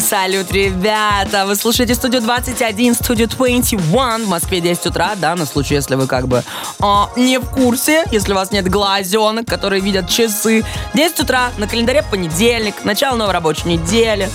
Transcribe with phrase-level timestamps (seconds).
[0.00, 1.44] Салют, ребята!
[1.46, 6.06] Вы слушаете студию 21, студию 21 в Москве 10 утра, да, на случай, если вы
[6.06, 6.44] как бы
[6.80, 10.64] а, не в курсе, если у вас нет глазенок, которые видят часы.
[10.94, 14.30] 10 утра, на календаре понедельник, начало новой рабочей недели.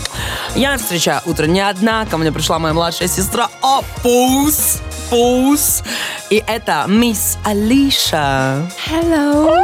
[0.56, 4.82] Я встречаю утро не одна, ко мне пришла моя младшая сестра Опус.
[5.14, 5.84] Пус.
[6.32, 8.68] И это мисс Алиша.
[8.90, 9.64] Hello.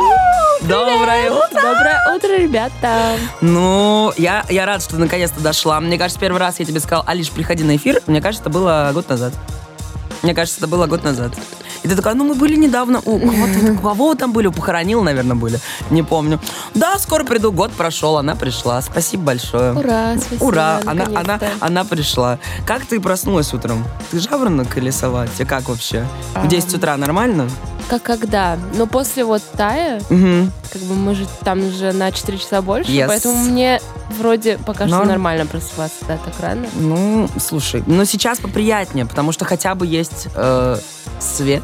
[0.62, 1.48] Доброе утро.
[1.52, 3.18] Доброе утро, ребята.
[3.42, 5.80] Ну, я, я рад, что ты наконец-то дошла.
[5.80, 8.00] Мне кажется, первый раз я тебе сказал, Алиш, приходи на эфир.
[8.06, 9.34] Мне кажется, это было год назад.
[10.22, 11.34] Мне кажется, это было год назад.
[11.84, 15.04] И ты такая, ну мы были недавно, у кого-то, у кого там были, у похоронил,
[15.04, 16.40] наверное, были, не помню.
[16.74, 19.74] Да, скоро приду, год прошел, она пришла, спасибо большое.
[19.74, 20.44] Ура, спасибо.
[20.44, 22.40] Ура, она, она, она пришла.
[22.66, 23.86] Как ты проснулась утром?
[24.12, 25.28] Ты жаворонок или сова?
[25.28, 26.06] Тебе как вообще?
[26.36, 27.50] В 10 утра нормально?
[27.90, 28.58] Как когда?
[28.76, 30.52] Но после вот тая, Угу.
[30.72, 33.08] как бы мы же там же на 4 часа больше, Yes.
[33.08, 33.82] поэтому мне
[34.18, 35.08] вроде пока что Норм.
[35.08, 36.68] нормально просыпаться, да, так рано.
[36.76, 40.78] Ну, слушай, но сейчас поприятнее, потому что хотя бы есть э,
[41.20, 41.64] свет.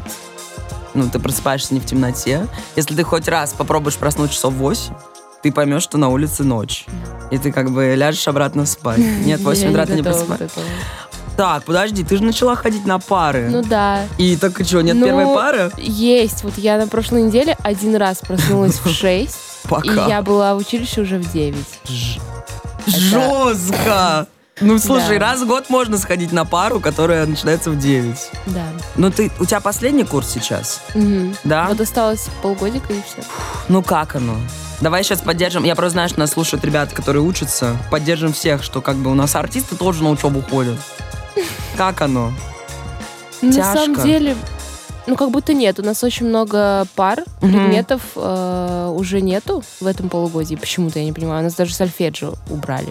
[0.94, 2.46] Ну, ты просыпаешься не в темноте.
[2.74, 4.94] Если ты хоть раз попробуешь проснуть часов в 8,
[5.42, 6.86] ты поймешь, что на улице ночь.
[7.30, 8.98] И ты как бы ляжешь обратно спать.
[8.98, 10.60] Нет, в 8 Я утра ты не просыпаешься.
[11.36, 13.48] Так, подожди, ты же начала ходить на пары.
[13.50, 14.04] Ну да.
[14.18, 15.70] И так и что, нет Ну, первой пары?
[15.76, 16.42] Есть.
[16.44, 20.06] Вот я на прошлой неделе один раз проснулась в 6, и Пока.
[20.06, 21.56] я была в училище уже в 9.
[21.88, 22.18] Ж-
[22.86, 24.26] Жестко!
[24.62, 25.26] Ну, слушай, Да.
[25.32, 28.16] раз в год можно сходить на пару, которая начинается в 9.
[28.46, 28.64] Да.
[28.96, 31.36] Ну, ты, у тебя последний курс сейчас, Мгм.
[31.44, 31.66] да?
[31.68, 33.22] Вот осталось полгодика и все.
[33.68, 34.36] Ну как оно?
[34.80, 35.64] Давай сейчас поддержим.
[35.64, 37.76] Я просто знаю, что нас слушают ребята, которые учатся.
[37.90, 40.78] Поддержим всех, что как бы у нас артисты тоже на учебу ходят.
[41.76, 42.32] Как оно?
[43.42, 43.76] На Тяжко.
[43.78, 44.34] самом деле,
[45.06, 45.78] ну как будто нет.
[45.78, 47.52] У нас очень много пар, Мгм.
[47.52, 50.56] предметов э, уже нету в этом полугодии.
[50.56, 51.40] Почему-то я не понимаю.
[51.40, 52.88] У нас даже сольфеджио убрали.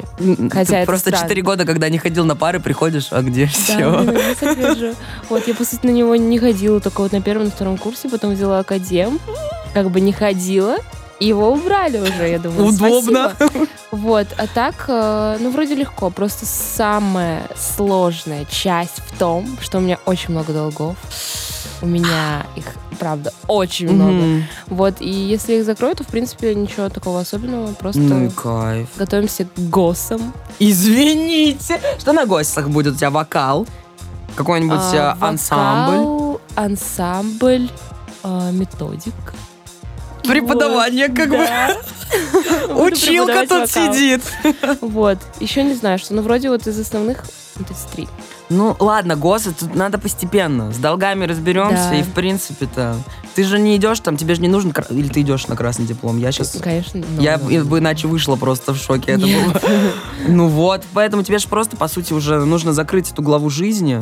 [0.51, 1.27] Хотя Ты просто странно.
[1.27, 3.99] 4 года, когда не ходил на пары, приходишь, а где Да, все?
[4.03, 4.93] блин, я сольфеджио.
[5.29, 8.07] Вот, я, по сути, на него не ходила только вот на первом, на втором курсе,
[8.07, 9.19] потом взяла академ,
[9.73, 10.77] как бы не ходила,
[11.19, 12.65] его убрали уже, я думаю.
[12.67, 13.33] Удобно.
[13.35, 13.67] спасибо.
[13.91, 16.09] Вот, а так, э, ну, вроде легко.
[16.09, 20.95] Просто самая сложная часть в том, что у меня очень много долгов.
[21.81, 22.65] У меня их,
[22.99, 24.11] правда, очень много.
[24.11, 24.43] Мгм.
[24.67, 27.73] Вот, и если их закрою, то, в принципе, ничего такого особенного.
[27.73, 28.89] Просто Ну и кайф.
[28.97, 30.33] готовимся к ГОСам.
[30.59, 31.79] Извините.
[31.99, 32.93] Что на гостях будет?
[32.93, 33.67] У тебя вокал?
[34.35, 35.97] Какой-нибудь А, э, ансамбль?
[35.97, 37.69] вокал, ансамбль,
[38.23, 39.13] а, методик.
[40.27, 41.37] Преподавание как бы.
[41.37, 41.75] Да.
[42.69, 44.21] Буду Училка тут сидит.
[44.81, 45.17] Вот.
[45.39, 47.23] Еще не знаю, что, ну, вроде вот из основных
[47.55, 48.07] вот эти три.
[48.49, 50.71] Ну, ладно, ГОСы, тут надо постепенно.
[50.71, 51.95] С долгами разберемся, Да.
[51.95, 52.95] и в принципе-то...
[53.33, 54.71] Ты же не идешь там, тебе же не нужен...
[54.91, 56.17] Или ты идешь на красный диплом?
[56.19, 56.51] Я сейчас...
[56.61, 57.03] Конечно.
[57.19, 59.13] Я б- бы иначе вышла просто в шоке.
[59.13, 59.61] Это было.
[60.27, 64.01] Ну вот, поэтому тебе же просто, по сути, уже нужно закрыть эту главу жизни,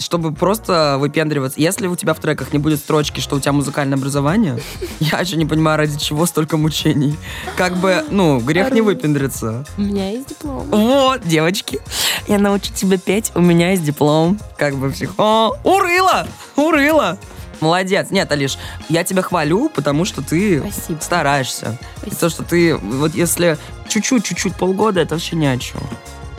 [0.00, 1.60] чтобы просто выпендриваться.
[1.60, 4.58] Если у тебя в треках не будет строчки, что у тебя музыкальное образование,
[5.00, 7.16] я еще не понимаю, ради чего столько мучений.
[7.56, 9.64] Как бы, ну, грех не выпендриться.
[9.76, 10.66] У меня есть диплом.
[10.70, 11.80] Вот, девочки,
[12.26, 14.38] я научу тебя петь, у меня есть диплом.
[14.56, 15.12] Как бы всех.
[15.18, 16.26] О, урыла!
[16.56, 17.18] Урыла!
[17.60, 18.10] Молодец.
[18.10, 21.00] Нет, Алиш, я тебя хвалю, потому что ты Спасибо.
[21.00, 21.78] стараешься.
[21.98, 22.20] И Спасибо.
[22.20, 25.80] то, что ты, вот если чуть-чуть, чуть-чуть, полгода, это вообще ни о чем.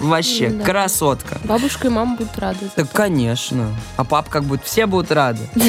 [0.01, 0.63] Вообще, да.
[0.65, 1.39] красотка.
[1.43, 2.69] Бабушка и мама будут рады.
[2.75, 3.67] Так, конечно.
[3.97, 4.63] А пап как будет?
[4.63, 5.41] Все будут рады.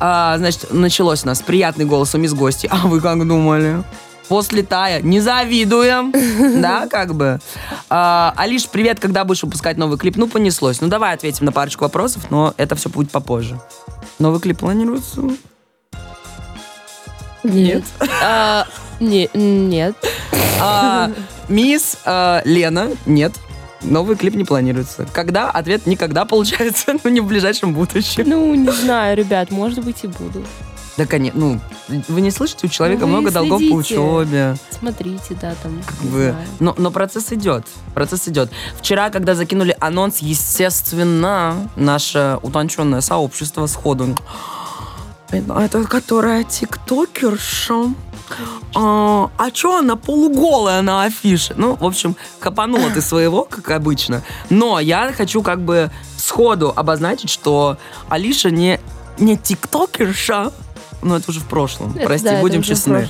[0.00, 2.68] А, значит, началось у нас приятный голос у мисс гости.
[2.70, 3.82] А вы как думали?
[4.28, 5.00] После тая.
[5.02, 6.12] Не завидуем.
[6.60, 7.40] Да, как бы.
[7.90, 10.16] А, Алиш, привет, когда будешь выпускать новый клип?
[10.16, 10.80] Ну, понеслось.
[10.80, 13.60] Ну, давай ответим на парочку вопросов, но это все будет попозже.
[14.18, 15.22] Новый клип планируется?
[17.42, 17.84] Нет.
[18.22, 18.66] А,
[19.00, 19.94] не- Нет.
[20.60, 21.10] А,
[21.48, 23.32] мисс а, Лена, нет.
[23.84, 25.06] Новый клип не планируется.
[25.12, 25.50] Когда?
[25.50, 28.24] Ответ никогда получается, но не в ближайшем будущем.
[28.26, 30.44] Ну, не знаю, ребят, может быть и буду.
[30.96, 31.40] Да, конечно.
[31.40, 31.60] Ну,
[32.08, 33.98] вы не слышите, у человека Ну, много долгов по следите.
[33.98, 34.56] учебе.
[34.70, 35.82] Смотрите, да, там.
[36.02, 36.46] Вы- знаю.
[36.60, 37.66] Но, но процесс идет.
[37.94, 38.50] Процесс идет.
[38.78, 44.16] Вчера, когда закинули анонс, естественно, наше утонченное сообщество сходу.
[45.30, 47.92] Это, это которая тиктокерша.
[48.74, 51.54] А, а чё она полуголая на афише?
[51.56, 54.22] Ну, в общем, копанула ты своего, как обычно.
[54.50, 57.78] Но я хочу как бы сходу обозначить, что
[58.08, 58.80] Алиша не,
[59.18, 60.52] не тиктокерша,
[61.04, 61.92] но это уже в прошлом.
[61.94, 63.08] Это Прости, да, будем честны.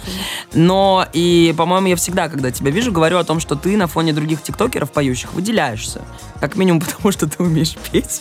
[0.53, 4.13] Но и, по-моему, я всегда, когда тебя вижу, говорю о том, что ты на фоне
[4.13, 6.03] других тиктокеров поющих выделяешься.
[6.41, 8.21] Как минимум потому, что ты умеешь петь.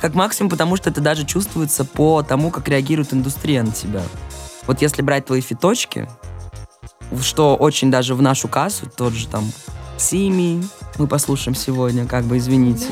[0.00, 4.02] Как максимум потому, что это даже чувствуется по тому, как реагирует индустрия на тебя.
[4.70, 6.08] Вот если брать твои фиточки,
[7.20, 9.50] что очень даже в нашу кассу, тот же там
[9.98, 10.62] Сими,
[10.96, 12.86] мы послушаем сегодня, как бы, извините.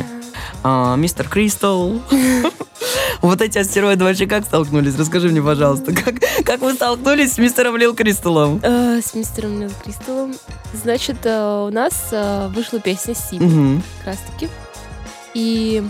[0.65, 2.01] А, Мистер Кристал.
[3.23, 4.97] Вот эти астероиды вообще как столкнулись?
[4.99, 8.59] Расскажи мне, пожалуйста, как, как вы столкнулись с мистером Лил Кристаллом?
[8.63, 10.35] Э, С мистером Лил Кристаллом.
[10.73, 13.83] Значит, э, у нас э, вышла песня Сиби, Мгм.
[13.99, 14.49] как раз таки.
[15.35, 15.83] И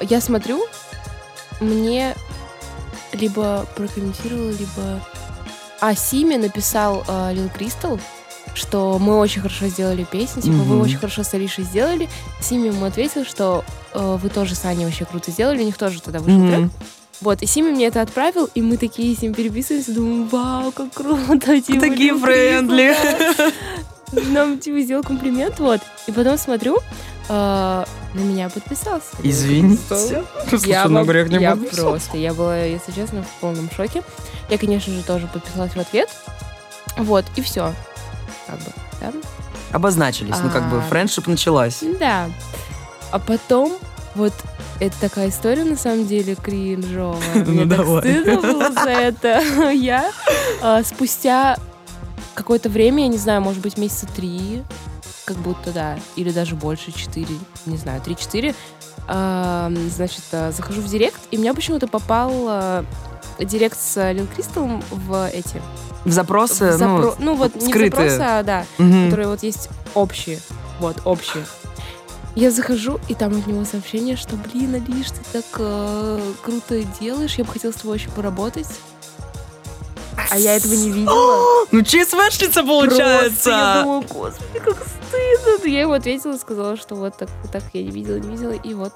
[0.00, 0.64] я смотрю,
[1.60, 2.14] мне
[3.12, 5.00] либо прокомментировала, либо...
[5.80, 7.98] А, Seemee написал э, Lil Krystalll,
[8.54, 10.80] что мы очень хорошо сделали песню, типа, вы Мгм.
[10.82, 12.08] очень хорошо с Алишей сделали.
[12.42, 13.64] Seemee ему ответил, что
[13.94, 16.58] э, вы тоже с Аней вообще круто сделали, у них тоже тогда вышел трек.
[16.58, 16.70] Мгм.
[17.22, 20.92] Вот, и Seemee мне это отправил, и мы такие с ним переписываемся, думаем, вау, как
[20.94, 22.96] круто, типа, Такие friendly.
[24.32, 25.80] Нам, типа, сделал комплимент, вот.
[26.06, 26.78] И потом смотрю,
[27.28, 27.84] э,
[28.14, 29.06] на меня подписался.
[29.22, 30.24] Извините.
[30.48, 34.02] Слушай, Я, на грех не я просто, я была, если честно, в полном шоке.
[34.48, 36.08] Я, конечно же, тоже подписалась в ответ.
[36.96, 37.72] Вот, и все.
[38.46, 39.12] Как бы, да?
[39.72, 40.80] Обозначились, ну как бы А.
[40.82, 41.78] френдшип началась.
[42.00, 42.26] Да.
[43.12, 43.72] А потом,
[44.16, 44.32] вот,
[44.80, 47.20] это такая история, на самом деле, кринжовая.
[47.46, 48.00] Мне Ну, так давай.
[48.00, 49.70] стыдно было за это.
[49.72, 50.10] Я
[50.62, 51.56] а, спустя
[52.34, 54.62] какое-то время, я не знаю, может быть, месяца три,
[55.30, 58.52] как будто, да, или даже больше, четыре, не знаю, три-четыре,
[59.06, 62.84] а, значит, а, захожу в директ, и у меня почему-то попал а,
[63.38, 65.62] директ с Лил Кристалом в эти...
[66.04, 68.10] В запросы, в запро- ну, ну, вот не в скрытые.
[68.10, 69.04] запросы, а, да, мгм.
[69.04, 70.40] которые вот есть общие.
[70.80, 71.44] Вот, общие.
[72.34, 77.34] Я захожу, и там от него сообщение, что, блин, Алиш, ты так э, круто делаешь,
[77.36, 78.66] я бы хотела с тобой очень поработать.
[80.30, 81.66] А я этого не видела.
[81.72, 83.80] Ну, ЧСВшница Просто я получается.
[83.82, 84.76] думаю, господи, как
[85.62, 88.52] Но Я ему ответила, сказала, что вот так, вот так я не видела, не видела,
[88.52, 88.92] и вот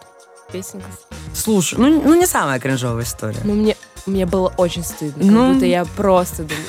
[0.52, 0.86] песенка.
[1.34, 3.38] Слушай, ну, ну не самая кринжовая история.
[3.44, 3.76] Но мне,
[4.06, 5.52] мне было очень стыдно, как Ну.
[5.54, 6.64] будто я просто думаю,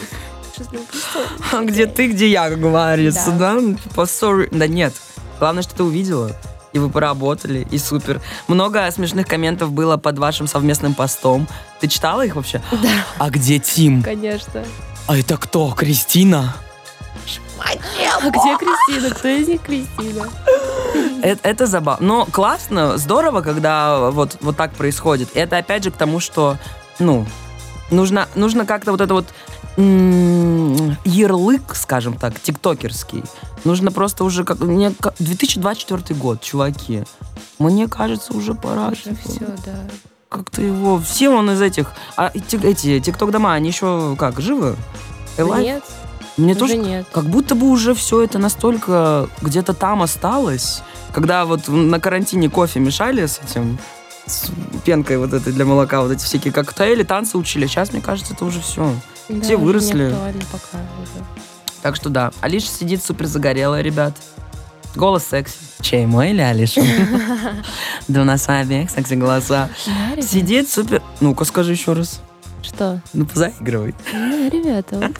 [0.54, 3.38] сейчас мне просто- А где ты, где я, как говорится, Да.
[3.38, 3.54] да?
[3.54, 4.48] Ну, Типа, sorry.
[4.52, 4.94] Да нет.
[5.40, 6.32] Главное, что ты увидела.
[6.74, 8.22] И вы поработали, и супер.
[8.50, 11.48] Много смешных комментов было под вашим совместным постом.
[11.80, 12.62] Ты читала их вообще?
[12.72, 14.04] Да, А где Тим?
[14.04, 14.66] конечно.
[15.08, 15.72] А это кто?
[15.72, 16.54] Кристина?
[18.22, 19.10] А где Кристина?
[19.14, 20.30] Кто из них Кристина?
[21.22, 22.06] Это, это забавно.
[22.08, 25.36] Но классно, здорово, когда вот, вот так происходит.
[25.36, 26.58] И это опять же к тому, что,
[27.00, 27.26] ну,
[27.92, 29.26] нужно, нужно как-то вот это вот
[29.78, 33.24] ярлык, скажем так, тиктокерский.
[33.66, 34.60] Нужно просто уже как...
[34.60, 37.04] Мне, ка- 2024 год, чуваки.
[37.60, 38.90] Мне кажется, уже пора.
[38.90, 39.76] Уже все, да.
[40.30, 41.00] Как-то его...
[41.00, 41.92] Все он из этих...
[42.16, 44.78] А эти, тикток-дома, они еще как, живы?
[45.38, 45.62] Alive?
[45.62, 45.84] Нет,
[46.38, 47.06] Мне уже тоже нет.
[47.12, 50.82] как будто бы уже все это настолько где-то там осталось,
[51.14, 53.78] когда вот на карантине кофе мешали с этим,
[54.26, 54.52] с
[54.84, 57.68] пенкой вот этой для молока, вот эти всякие коктейли, танцы учили.
[57.68, 58.94] Сейчас, мне кажется, это уже все.
[59.30, 60.14] Да, все выросли.
[60.52, 61.24] Пока уже.
[61.82, 64.14] Так что да, Алиша сидит супер загорелая, ребят.
[64.96, 65.56] Голос секси.
[65.82, 66.82] Чей, мой или Алиша?
[68.08, 69.70] Да у нас с вами секси голоса.
[70.22, 71.02] Сидит супер...
[71.20, 72.22] Ну-ка, скажи еще раз.
[72.76, 73.00] Что?
[73.14, 73.96] Ну, позаигрывай.
[74.12, 75.12] Да, ребята.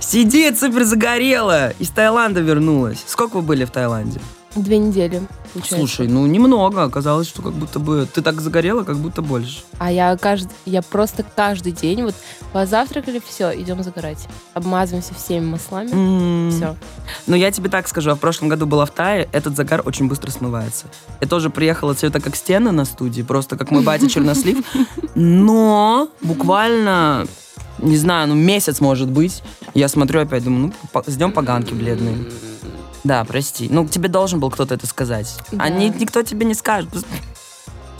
[0.00, 1.74] Сидит супер загорелая.
[1.78, 3.04] Из Таиланда вернулась.
[3.06, 4.20] Сколько вы были в Таиланде?
[4.56, 5.76] Две недели, получается.
[5.76, 6.82] Слушай, ну немного.
[6.82, 9.62] Оказалось, что как будто бы ты так загорела, как будто больше.
[9.78, 12.14] А я каждый, я просто каждый день вот
[12.52, 14.26] позавтракали, все, идем загорать.
[14.54, 15.90] Обмазываемся всеми маслами.
[15.92, 16.50] М.
[16.50, 16.74] Все.
[17.28, 20.08] Но я тебе так скажу, я в прошлом году была в Тае, этот загар очень
[20.08, 20.86] быстро смывается.
[21.20, 24.64] Я тоже приехала цвета как стены на студии, просто как мой батя чернослив.
[25.14, 27.26] Но буквально,
[27.78, 29.42] не знаю, ну месяц может быть,
[29.74, 32.16] я смотрю опять, думаю, ну, по- ждем поганки бледные.
[33.04, 33.68] Да, прости.
[33.70, 35.34] Ну, тебе должен был кто-то это сказать.
[35.52, 35.64] Да.
[35.64, 36.90] А ни- никто тебе не скажет.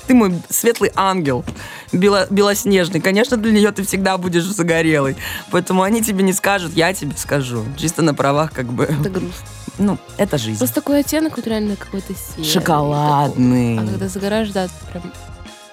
[0.07, 1.45] Ты мой светлый ангел,
[1.93, 3.01] бело- белоснежный.
[3.01, 5.17] Конечно, для нее ты всегда будешь загорелый.
[5.53, 7.65] Поэтому они тебе не скажут, я тебе скажу.
[7.77, 8.85] Чисто на правах, как бы.
[8.85, 9.47] Это грустно.
[9.79, 10.59] Ну, это жизнь.
[10.59, 12.45] Просто такой оттенок вот реально какой-то серый.
[12.45, 13.77] Шоколадный.
[13.77, 13.89] такой.
[13.89, 15.13] А когда загораешь, да, прям...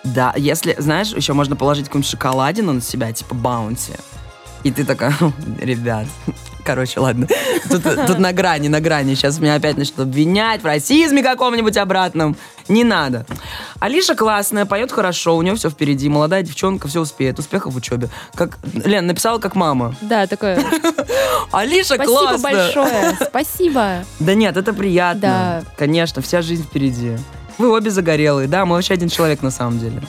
[0.03, 3.93] Да, если, знаешь, еще можно положить какую-нибудь шоколадину на себя, типа баунти.
[4.63, 5.13] И ты такая,
[5.61, 6.05] ребят,
[6.63, 7.27] короче, ладно.
[7.69, 9.13] Тут, тут на грани, на грани.
[9.15, 12.35] Сейчас меня опять начнут обвинять в расизме каком-нибудь обратном.
[12.67, 13.25] Не надо.
[13.79, 16.09] Алиша классная, поет хорошо, у нее все впереди.
[16.09, 17.39] Молодая девчонка, все успеет.
[17.39, 18.09] Успехов в учебе.
[18.35, 19.95] Как, Лен, написала как мама.
[20.01, 20.61] Да, такое.
[21.51, 22.53] Алиша Спасибо классная.
[22.53, 23.17] большое.
[23.29, 24.05] Спасибо.
[24.19, 25.21] Да нет, это приятно.
[25.21, 25.63] Да.
[25.77, 27.17] Конечно, вся жизнь впереди.
[27.57, 28.47] Вы обе загорелые.
[28.49, 30.01] Да, мы вообще один человек на самом деле.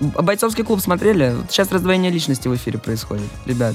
[0.00, 1.34] Бойцовский клуб смотрели?
[1.48, 3.74] Сейчас раздвоение личности в эфире происходит, ребят.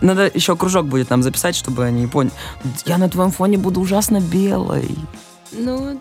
[0.00, 2.32] Надо еще кружок будет нам записать, чтобы они поняли.
[2.86, 4.96] Я на твоем фоне буду ужасно белой.
[5.52, 6.00] Ну,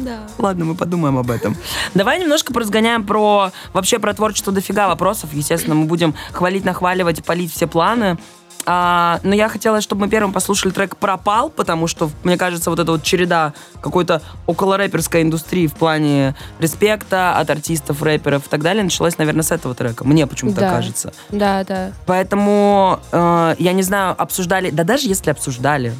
[0.00, 0.26] да.
[0.38, 1.56] Ладно, мы подумаем об этом.
[1.94, 5.30] Давай немножко поразгоняем про вообще про творчество дофига вопросов.
[5.32, 8.18] Естественно, мы будем хвалить, нахваливать, полить все планы.
[8.64, 12.78] А, но я хотела, чтобы мы первым послушали трек «Пропал», потому что, мне кажется, вот
[12.78, 18.62] эта вот череда какой-то около рэперской индустрии в плане респекта от артистов, рэперов и так
[18.62, 20.04] далее началась, наверное, с этого трека.
[20.04, 20.70] Мне почему-то Да.
[20.70, 21.12] кажется.
[21.30, 21.92] Да, да.
[22.06, 25.94] Поэтому, э, я не знаю, обсуждали, да даже если обсуждали,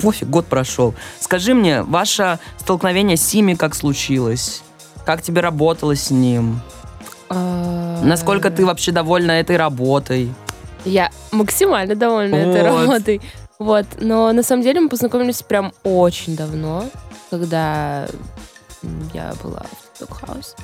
[0.00, 0.94] пофиг, год прошел.
[1.20, 4.62] Скажи мне, ваше столкновение с Сими как случилось?
[5.04, 6.60] Как тебе работалось с ним?
[7.30, 10.32] А, Насколько ты вообще довольна этой работой?
[10.88, 12.80] Я максимально довольна этой Вот.
[12.86, 13.20] работой.
[13.58, 13.86] Вот.
[13.98, 16.84] Но на самом деле мы познакомились прям очень давно,
[17.30, 18.06] когда
[19.12, 20.54] я была в TikTok-хаусе.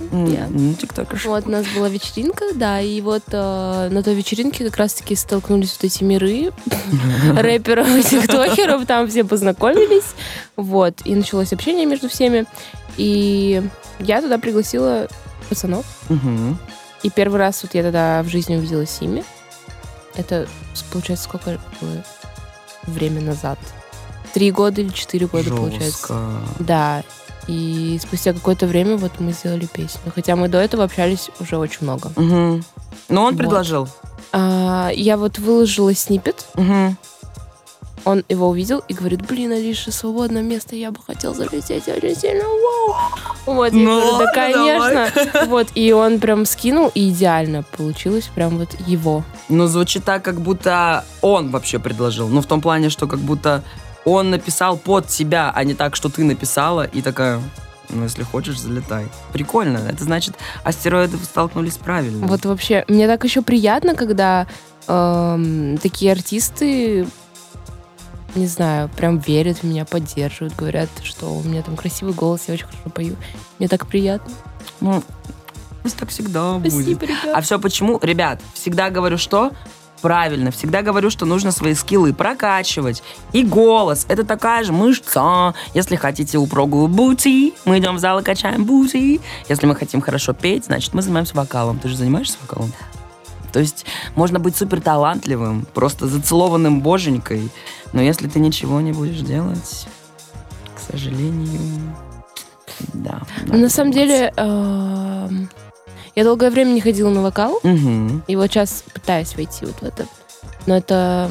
[0.50, 1.28] Ну, тиктокерша.
[1.28, 5.72] Вот у нас была вечеринка, да, и вот э, на той вечеринке как раз-таки столкнулись
[5.72, 6.52] вот эти миры
[7.36, 10.14] рэперов и тиктокеров, там все познакомились,
[10.56, 12.46] вот, и началось общение между всеми,
[12.96, 13.62] и
[13.98, 15.08] я туда пригласила
[15.48, 15.84] пацанов,
[17.02, 19.24] и первый раз вот я тогда в жизни увидела Сими,
[20.16, 20.46] это,
[20.92, 22.04] получается, сколько было
[22.84, 23.58] время назад?
[24.32, 25.86] Три года или четыре года, получается.
[25.86, 26.30] Жестко.
[26.58, 27.02] Да.
[27.46, 30.10] И спустя какое-то время вот мы сделали песню.
[30.14, 32.10] Хотя мы до этого общались уже очень много.
[32.16, 32.64] Мгм.
[33.08, 33.38] Но он Вот.
[33.38, 33.88] предложил.
[34.32, 36.96] А, я вот выложила снипет, Мгм.
[38.04, 42.44] Он его увидел и говорит, блин, Алиша, свободное место, я бы хотел залететь очень сильно.
[42.44, 42.96] Вау.
[43.46, 45.46] Вот, я Ну говорю, да, конечно.
[45.46, 49.24] Вот, и он прям скинул, и идеально получилось, прям вот его.
[49.48, 52.28] Ну, звучит так, как будто он вообще предложил.
[52.28, 53.62] Ну, в том плане, что как будто
[54.04, 57.40] он написал под тебя, а не так, что ты написала, и такая,
[57.88, 59.06] ну, если хочешь, залетай.
[59.32, 59.78] Прикольно.
[59.78, 62.26] Это значит, астероиды столкнулись правильно.
[62.26, 64.46] Вот вообще, мне так еще приятно, когда
[64.88, 67.06] эм, такие артисты,
[68.34, 72.54] не знаю, прям верят в меня, поддерживают, говорят, что у меня там красивый голос, я
[72.54, 73.16] очень хорошо пою.
[73.58, 74.32] Мне так приятно.
[74.80, 75.02] Ну,
[75.82, 76.72] пусть так всегда будет.
[76.72, 77.34] Спасибо, ребят.
[77.34, 77.98] А все почему?
[78.02, 79.52] Ребят, всегда говорю, что
[80.04, 80.50] правильно.
[80.50, 83.02] Всегда говорю, что нужно свои скиллы прокачивать.
[83.32, 84.04] И голос.
[84.08, 85.54] Это такая же мышца.
[85.72, 89.22] Если хотите упругую бути, мы идем в зал и качаем бути.
[89.48, 91.78] Если мы хотим хорошо петь, значит, мы занимаемся вокалом.
[91.78, 92.70] Ты же занимаешься вокалом?
[93.54, 97.50] То есть можно быть супер талантливым, просто зацелованным боженькой.
[97.92, 99.86] Но если ты ничего не будешь делать,
[100.74, 101.94] к сожалению,
[102.92, 103.22] да.
[103.46, 105.48] Ну, на самом деле, эм,
[106.16, 108.22] я долгое время не ходила на вокал, Угу.
[108.26, 110.06] и вот сейчас пытаюсь войти вот в это.
[110.66, 111.30] Но это...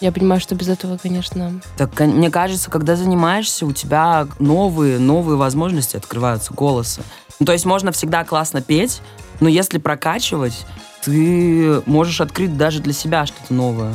[0.00, 1.60] Я понимаю, что без этого, конечно...
[1.76, 7.02] Так, мне кажется, когда занимаешься, у тебя новые, новые возможности открываются голоса.
[7.38, 9.02] Ну, то есть можно всегда классно петь,
[9.40, 10.66] но если прокачивать,
[11.02, 13.94] ты можешь открыть даже для себя что-то новое.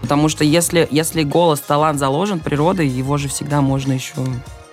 [0.00, 4.14] Потому что если, если голос, талант заложен природой, его же всегда можно еще...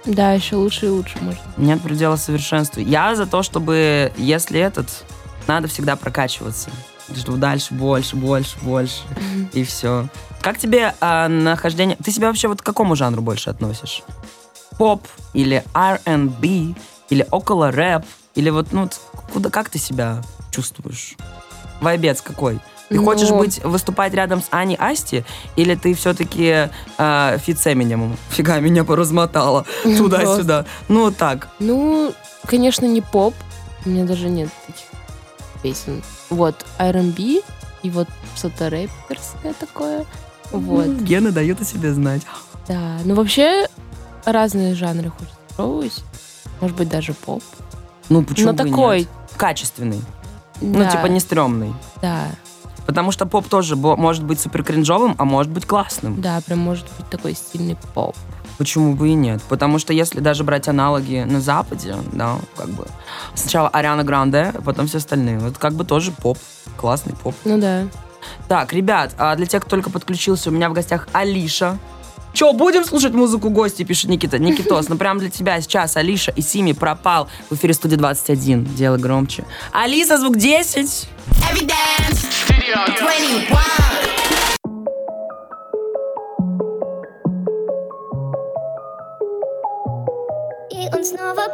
[0.06, 1.42] Да, еще лучше и лучше можно.
[1.58, 2.80] Нет предела совершенству.
[2.80, 5.04] Я за то, чтобы, если этот,
[5.48, 6.70] надо всегда прокачиваться.
[7.16, 9.02] Чтобы дальше, больше, больше, больше.
[9.54, 10.08] И все.
[10.42, 11.98] Как тебе а, нахождение...
[12.04, 14.04] Ты себя вообще вот к какому жанру больше относишь?
[14.78, 16.76] Поп или R&B
[17.10, 18.06] или около рэп?
[18.36, 18.90] Или вот, ну,
[19.34, 21.16] куда, как ты себя чувствуешь?
[21.82, 22.60] Вайбец какой?
[22.90, 25.24] Ты Ну- хочешь быть, выступать рядом с Аней Асти?
[25.56, 28.16] Или ты все-таки э, feat с Эминемом?
[28.30, 30.66] Фига, меня поразмотала туда-сюда.
[30.88, 31.50] Ну, так.
[31.60, 32.14] Ну,
[32.46, 33.34] конечно, не поп.
[33.86, 34.86] У меня даже нет таких
[35.64, 36.04] песен.
[36.30, 37.42] Вот, R&B
[37.84, 40.06] и вот что-то рэперское такое.
[40.52, 42.22] Вот, Гена дает о себе знать.
[42.68, 43.00] да.
[43.04, 43.68] Ну, вообще,
[44.26, 46.04] разные жанры хочется пробовать.
[46.62, 47.44] Может быть, даже поп.
[48.10, 49.10] Ну, почему Но бы и такой, нет?
[49.38, 50.02] Качественный.
[50.62, 51.74] Ну, да, типа не стрёмный.
[52.02, 52.28] Да,
[52.86, 56.22] Потому что поп тоже может быть супер кринжовым, а может быть классным.
[56.22, 58.16] да, прям может быть такой стильный поп.
[58.58, 59.42] Почему бы и нет?
[59.50, 62.86] Потому что если даже брать аналоги на Западе, да, как бы
[63.34, 65.40] сначала Ариана Гранде, а потом все остальные.
[65.40, 66.38] Вот как бы тоже поп.
[66.78, 67.36] Классный поп.
[67.44, 67.84] Ну да.
[68.48, 71.78] Так, ребят, а для тех, кто только подключился, у меня в гостях Алиша.
[72.36, 74.38] Че, будем слушать музыку гости, пишет Никита.
[74.38, 78.66] Никитос, ну прям для тебя сейчас Алиша и Сими пропал в эфире студии 21.
[78.76, 79.46] Дело громче.
[79.72, 81.08] Алиса, звук 10.
[81.50, 82.26] Every dance.
[82.50, 83.46] 21.
[90.72, 91.48] И он снова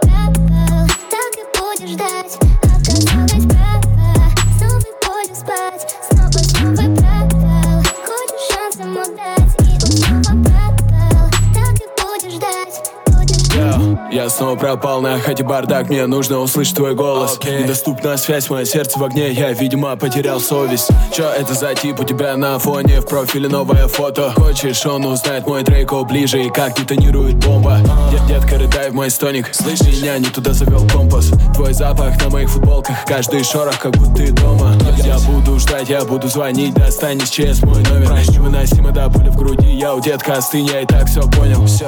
[14.12, 17.40] я снова пропал на хате бардак Мне нужно услышать твой голос.
[17.44, 20.90] Недоступна связь, мое сердце в огне Я, видимо, потерял совесть.
[21.14, 23.02] Чё это за тип у тебя на фоне?
[23.02, 24.34] В профиле новое фото.
[24.36, 27.78] Хочешь, он узнает мой Дрейко ближе И как детонирует бомба?
[28.12, 29.54] Дет, Детка, рыдай в мой стоник.
[29.54, 31.32] Слышь, меня не туда завел компас.
[31.56, 33.06] Твой запах на моих футболках.
[33.06, 34.74] Каждый шорох, как будто ты дома.
[35.04, 38.12] Я буду ждать, я буду звонить Достань из ЧС мой номер.
[38.30, 41.66] Невыносимо до боли в груди Я у детка остынь, я и так все понял.
[41.66, 41.88] Все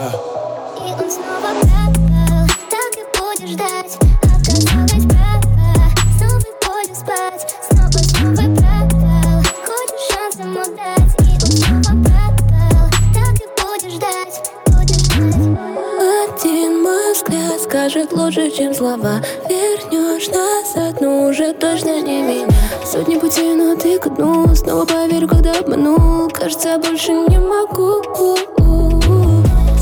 [0.87, 1.32] И он снова
[18.15, 19.21] лучше, чем слова.
[19.49, 22.47] Вернешь назад, но уже точно не меня.
[22.85, 26.29] Сотни путей, но ты к дну Снова поверю, когда обманул.
[26.29, 28.01] Кажется, больше не могу.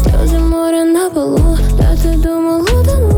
[0.04, 1.58] Слезы море на полу.
[1.78, 3.11] Да ты думал, утону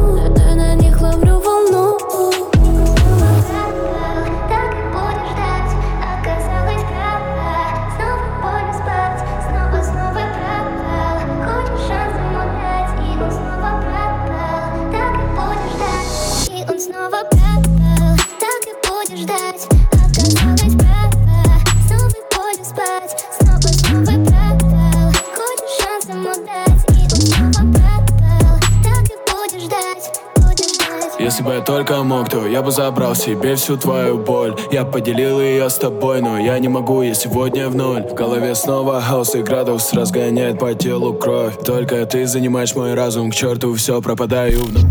[31.43, 35.41] Если бы я только мог, то я бы забрал себе всю твою боль Я поделил
[35.41, 39.35] ее с тобой, но я не могу, я сегодня в ноль В голове снова хаос
[39.35, 44.63] и градус разгоняет по телу кровь Только ты занимаешь мой разум, к черту все, пропадаю
[44.63, 44.85] вновь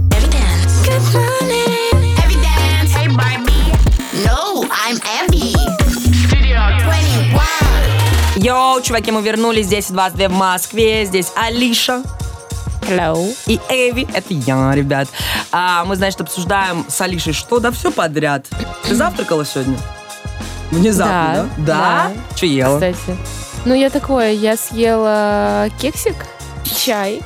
[2.18, 3.72] Every dance, hey Barbie.
[4.22, 5.54] No, I'm Evie.
[6.28, 6.60] Studio
[8.36, 8.44] 21.
[8.44, 9.64] Йоу, чуваки, мы вернулись.
[9.66, 11.06] Здесь 22 в Москве.
[11.06, 12.02] Здесь Алиша
[12.82, 13.34] Hello.
[13.46, 14.06] и Эви.
[14.12, 15.08] Это я, ребят.
[15.50, 17.60] А, мы, значит, обсуждаем с Алишей что?
[17.60, 18.46] Да все подряд.
[18.82, 19.78] Ты завтракала сегодня?
[20.70, 21.64] Внезапно, да?
[21.64, 22.36] Да, да.
[22.36, 22.74] Че ела?
[22.74, 23.16] Кстати.
[23.64, 26.26] Ну, я такое, я съела кексик,
[26.64, 27.22] чай.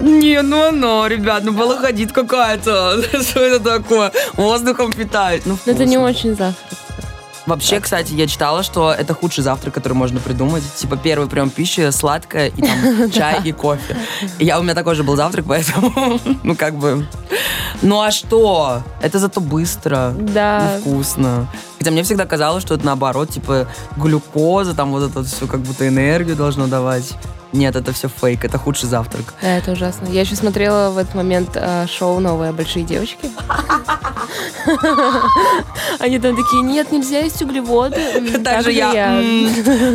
[0.00, 3.02] Не, ну оно, ребят, ну балаходит какая-то.
[3.22, 4.12] Что это такое?
[4.34, 5.46] Воздухом питает.
[5.46, 6.78] Ну, это не очень завтрак.
[7.46, 10.62] Вообще, кстати, я читала, что это худший завтрак, который можно придумать.
[10.76, 13.96] Типа первый прием пищи, сладкое, и там чай и кофе.
[14.38, 17.06] Я, у меня такой же был завтрак, поэтому, ну как бы...
[17.82, 18.82] Ну а что?
[19.00, 20.14] Это зато быстро.
[20.18, 20.78] Да.
[20.80, 21.48] вкусно.
[21.78, 25.88] Хотя мне всегда казалось, что это наоборот, типа глюкоза, там вот это все как будто
[25.88, 27.14] энергию должно давать.
[27.52, 29.34] Нет, это все фейк, это худший завтрак.
[29.42, 30.06] Да, это ужасно.
[30.06, 33.28] Я еще смотрела в этот момент э, шоу «Новые большие девочки».
[35.98, 38.40] Они там такие, нет, нельзя есть углеводы.
[38.44, 39.20] Так же я.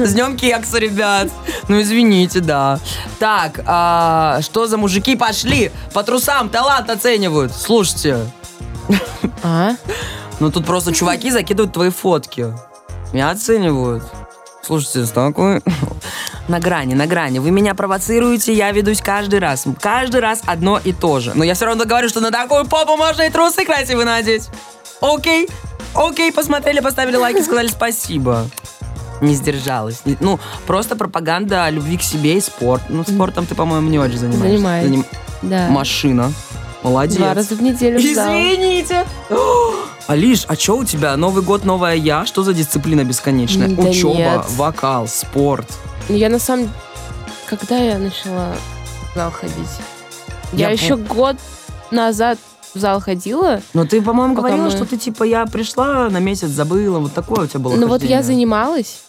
[0.05, 1.29] С днем кекса, ребят.
[1.67, 2.79] Ну, извините, да.
[3.19, 5.71] Так, а, что за мужики пошли?
[5.93, 7.53] По трусам талант оценивают.
[7.53, 8.19] Слушайте,
[9.43, 9.71] А?
[10.39, 12.53] ну тут просто чуваки закидывают твои фотки.
[13.13, 14.03] Меня оценивают.
[14.61, 15.61] Слушайте, такой...
[16.47, 17.39] На грани, на грани.
[17.39, 19.65] Вы меня провоцируете, я ведусь каждый раз.
[19.81, 21.31] Каждый раз одно и то же.
[21.33, 24.49] Но я все равно говорю, что на такую попу можно и трусы красивые надеть.
[25.01, 25.47] Окей,
[25.95, 28.47] окей, посмотрели, поставили лайки, сказали спасибо.
[29.21, 30.01] Не сдержалась.
[30.19, 32.83] Ну, просто пропаганда любви к себе и спорт.
[32.89, 34.49] Ну, спортом ты, по-моему, не очень занимаешься.
[34.49, 34.87] Занимаюсь.
[34.87, 35.05] Заним-
[35.41, 35.67] Да.
[35.69, 36.31] Машина.
[36.83, 37.17] Молодец.
[37.17, 38.27] Два раза в неделю в зал.
[40.07, 41.17] Алиш, а что у тебя?
[41.17, 42.25] Новый год, новая я?
[42.25, 43.69] Что за дисциплина бесконечная?
[43.69, 44.45] Да Учеба, нет.
[44.51, 45.67] вокал, спорт.
[46.09, 46.71] Ну, Я на самом...
[47.47, 48.55] Когда я начала
[49.11, 49.55] в зал ходить?
[50.53, 51.37] Я Я, пом- еще год
[51.91, 52.37] назад
[52.73, 53.61] в зал ходила.
[53.73, 56.99] Но ты, по-моему, говорила, мы- что ты типа я пришла на месяц, забыла.
[56.99, 59.01] Вот такое у тебя было Ну вот я занималась,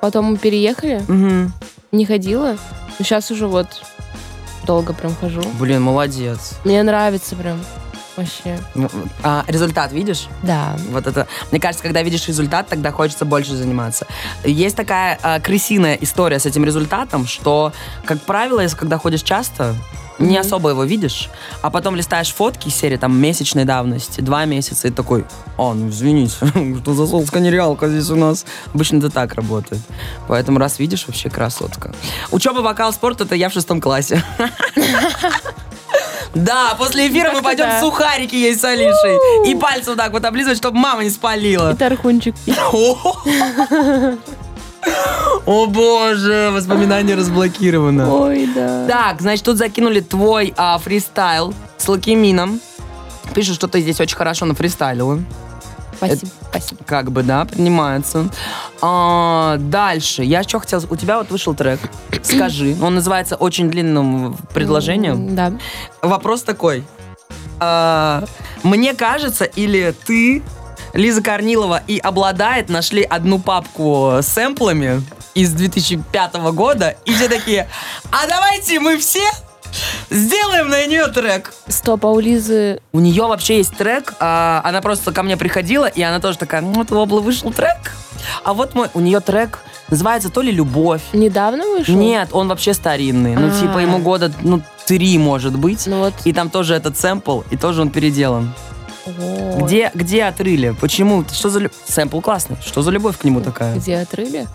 [0.00, 1.52] потом мы переехали, Мгм.
[1.92, 2.56] не ходила.
[2.98, 3.68] Сейчас уже вот
[4.66, 5.42] долго прям хожу.
[5.58, 6.54] Блин, молодец.
[6.64, 7.58] Мне нравится прям
[8.16, 8.58] вообще.
[8.74, 8.88] Ну,
[9.22, 10.28] А результат видишь?
[10.42, 10.76] Да.
[10.90, 14.06] Вот это, мне кажется, когда видишь результат, тогда хочется больше заниматься.
[14.44, 17.72] Есть такая а, крысиная история с этим результатом, что,
[18.04, 19.74] как правило, если когда ходишь часто,
[20.18, 20.40] не Мгм.
[20.40, 21.30] особо его видишь,
[21.62, 25.24] а потом листаешь фотки из серии там месячной давности, два месяца, и такой,
[25.56, 26.34] а, ну извините,
[26.82, 28.44] что за солнце нереалка здесь у нас.
[28.74, 29.80] Обычно это так работает.
[30.28, 31.92] Поэтому раз видишь, вообще красотка.
[32.30, 34.22] Учеба, вокал, спорт, это я в шестом классе.
[36.34, 37.80] Да, после эфира мы пойдем да.
[37.80, 39.18] сухарики есть с Алишей.
[39.50, 41.72] И пальцы вот так вот облизывать, чтобы мама не спалила.
[41.72, 42.34] И тархунчик.
[45.46, 48.12] О боже, воспоминание разблокировано.
[48.12, 48.86] Ой, да.
[48.86, 52.60] Так, значит, тут закинули твой а, фристайл с лакимином.
[53.34, 55.20] Пишут, что ты здесь очень хорошо нафристайлила.
[56.06, 56.84] Спасибо, спасибо.
[56.84, 58.28] Как бы, да, принимается.
[58.80, 60.22] А, дальше.
[60.22, 60.82] Я что хотела...
[60.90, 61.80] У тебя вот вышел трек.
[62.22, 62.76] Скажи.
[62.82, 65.34] Он называется очень длинным предложением.
[65.34, 65.52] Да.
[66.02, 66.84] Вопрос такой.
[67.60, 68.24] а,
[68.62, 70.42] мне кажется, или ты,
[70.94, 75.02] Лиза Корнилова, и обладает, нашли одну папку с сэмплами
[75.34, 77.68] из 2005 года, и все такие,
[78.10, 79.26] а давайте мы все
[80.10, 81.52] сделаем на нее трек.
[81.68, 82.80] Стоп, а у Лизы...
[82.92, 86.60] У нее вообще есть трек, а, она просто ко мне приходила, и она тоже такая,
[86.60, 87.92] ну, вот у Облы вышел трек,
[88.44, 91.02] а вот мой, у нее трек называется то ли «Любовь».
[91.12, 91.94] Недавно вышел?
[91.94, 93.34] Нет, он вообще старинный.
[93.36, 93.60] Ну, А.
[93.60, 95.86] типа, ему года, ну, три, может быть.
[95.86, 96.14] Ну вот...
[96.24, 98.52] И там тоже этот сэмпл, и тоже он переделан.
[99.06, 99.62] Ой.
[99.62, 100.74] Где, где отрыли?
[100.80, 101.24] Почему?
[101.32, 101.58] Что за...
[101.60, 102.56] лю- Сэмпл классный.
[102.64, 103.74] Что за любовь к нему такая?
[103.74, 104.46] Где отрыли?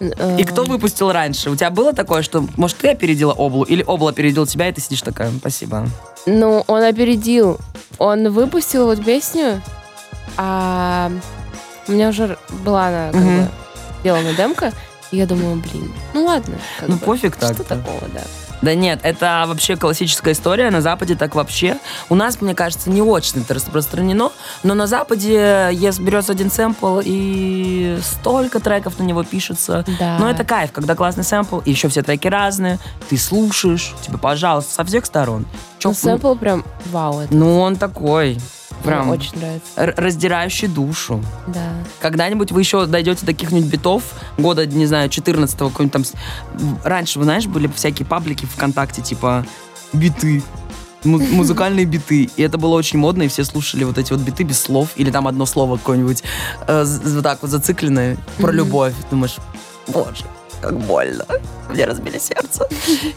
[0.00, 1.50] И кто выпустил раньше?
[1.50, 4.80] У тебя было такое, что, может, ты опередила Облу, или Обла опередил тебя, и ты
[4.80, 5.86] сидишь такая, спасибо.
[6.26, 7.58] Ну, он опередил.
[7.98, 9.60] Он выпустил вот песню,
[10.38, 11.10] а
[11.86, 13.36] у меня уже была она как Мгм.
[13.44, 13.48] бы
[14.00, 14.72] сделана демка,
[15.10, 16.56] и я думаю, блин, ну ладно.
[16.86, 17.64] Ну, бы, пофиг Что так-то.
[17.64, 18.22] такого, да.
[18.62, 20.70] Да нет, это вообще классическая история.
[20.70, 21.78] На Западе так вообще.
[22.08, 24.30] У нас, мне кажется, не очень это распространено.
[24.62, 29.84] Но на Западе если берется один сэмпл, и столько треков на него пишется.
[29.98, 30.18] Да.
[30.18, 32.78] Но это кайф, когда классный сэмпл, и еще все треки разные.
[33.08, 35.46] Ты слушаешь, тебе, пожалуйста, со всех сторон.
[35.78, 38.38] Чё, Ну, сэмпл прям вау, это ну, он такой,
[38.84, 39.94] прям мне очень нравится.
[40.00, 41.22] раздирающий душу.
[41.46, 41.72] Да.
[42.00, 44.02] Когда-нибудь вы еще дойдете до каких-нибудь битов
[44.38, 46.78] года, не знаю, 14-го, какой-нибудь там...
[46.84, 49.44] Раньше, вы знаешь, были всякие паблики ВКонтакте, типа
[49.92, 50.42] биты,
[51.04, 52.30] му- музыкальные биты.
[52.36, 55.10] И это было очень модно, и все слушали вот эти вот биты без слов, или
[55.10, 56.22] там одно слово какое-нибудь
[56.66, 58.94] э, вот так вот зацикленное про любовь.
[59.10, 59.36] Думаешь,
[59.88, 60.24] боже,
[60.60, 61.24] как больно.
[61.68, 62.68] Мне разбили сердце.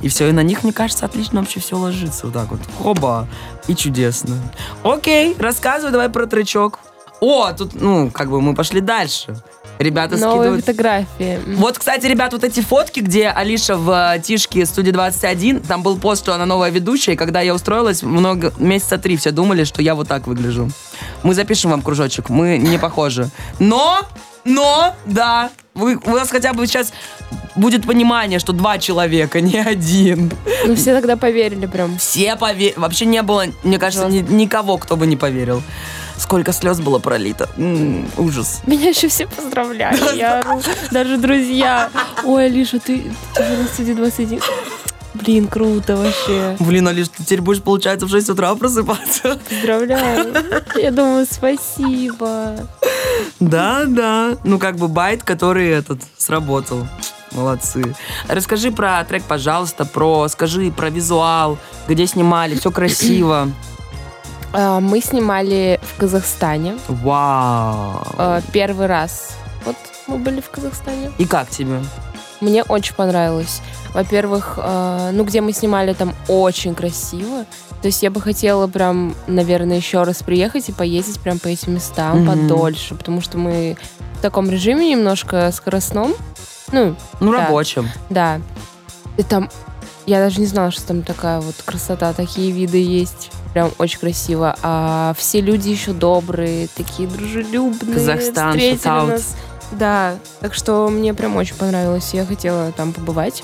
[0.01, 2.25] И все, и на них, мне кажется, отлично вообще все ложится.
[2.25, 2.59] Вот так вот.
[2.81, 3.27] Хоба.
[3.67, 4.37] И чудесно.
[4.83, 6.79] Окей, рассказывай давай про тречок.
[7.19, 9.35] О, тут, ну, как бы мы пошли дальше.
[9.79, 10.65] Ребята Новые скидывают...
[10.65, 11.39] фотографии.
[11.55, 15.97] Вот, кстати, ребят, вот эти фотки, где Алиша в э, Тишке студии 21, там был
[15.97, 19.81] пост, что она новая ведущая, и когда я устроилась, много, месяца три все думали, что
[19.81, 20.69] я вот так выгляжу.
[21.23, 23.29] Мы запишем вам кружочек, мы не похожи.
[23.59, 24.01] Но,
[24.45, 26.93] но, да, вы, у вас хотя бы сейчас
[27.55, 30.31] будет понимание, что два человека, не один.
[30.65, 31.97] Ну, все тогда поверили прям.
[31.97, 32.73] Все поверили.
[32.77, 35.61] Вообще не было, мне кажется, ни- никого, кто бы не поверил.
[36.17, 37.49] Сколько слез было пролито.
[37.57, 38.61] М, ужас.
[38.67, 39.99] Меня еще все поздравляли.
[40.17, 40.61] Я ору.
[40.91, 41.89] даже друзья.
[42.23, 44.39] Ой, Алиша, ты, ты же на студии 21.
[45.13, 46.55] Блин, круто вообще.
[46.59, 49.39] Блин, Алиш, ты теперь будешь, получается, в 6 утра просыпаться.
[49.49, 50.33] Поздравляю.
[50.75, 52.55] Я думаю, спасибо.
[53.39, 54.37] Да, да.
[54.43, 56.87] Ну, как бы байт, который этот сработал.
[57.31, 57.95] Молодцы.
[58.27, 63.49] Расскажи про трек, пожалуйста, про, скажи про визуал, где снимали, все красиво.
[64.51, 68.03] А, Мы снимали в Казахстане Вау.
[68.17, 69.35] а, первый раз.
[69.65, 71.11] Вот мы были в Казахстане.
[71.17, 71.79] И как тебе?
[72.39, 73.61] Мне очень понравилось.
[73.93, 77.45] Во-первых, э, ну, где мы снимали, там очень красиво.
[77.81, 81.75] То есть я бы хотела прям, наверное, еще раз приехать и поездить прям по этим
[81.75, 82.27] местам Мгм.
[82.47, 83.77] подольше, потому что мы
[84.17, 86.13] в таком режиме немножко скоростном.
[86.71, 87.45] Ну, Ну, Да.
[87.45, 87.89] рабочим.
[88.09, 88.41] да.
[89.17, 89.49] И там,
[90.07, 93.29] я даже не знала, что там такая вот красота, такие виды есть.
[93.53, 94.55] Прям очень красиво.
[94.63, 97.93] А все люди еще добрые, такие дружелюбные.
[97.93, 99.07] Казахстан, встретили out.
[99.07, 99.35] нас.
[99.77, 102.13] Да, так что мне прям очень понравилось.
[102.13, 103.43] Я хотела там побывать.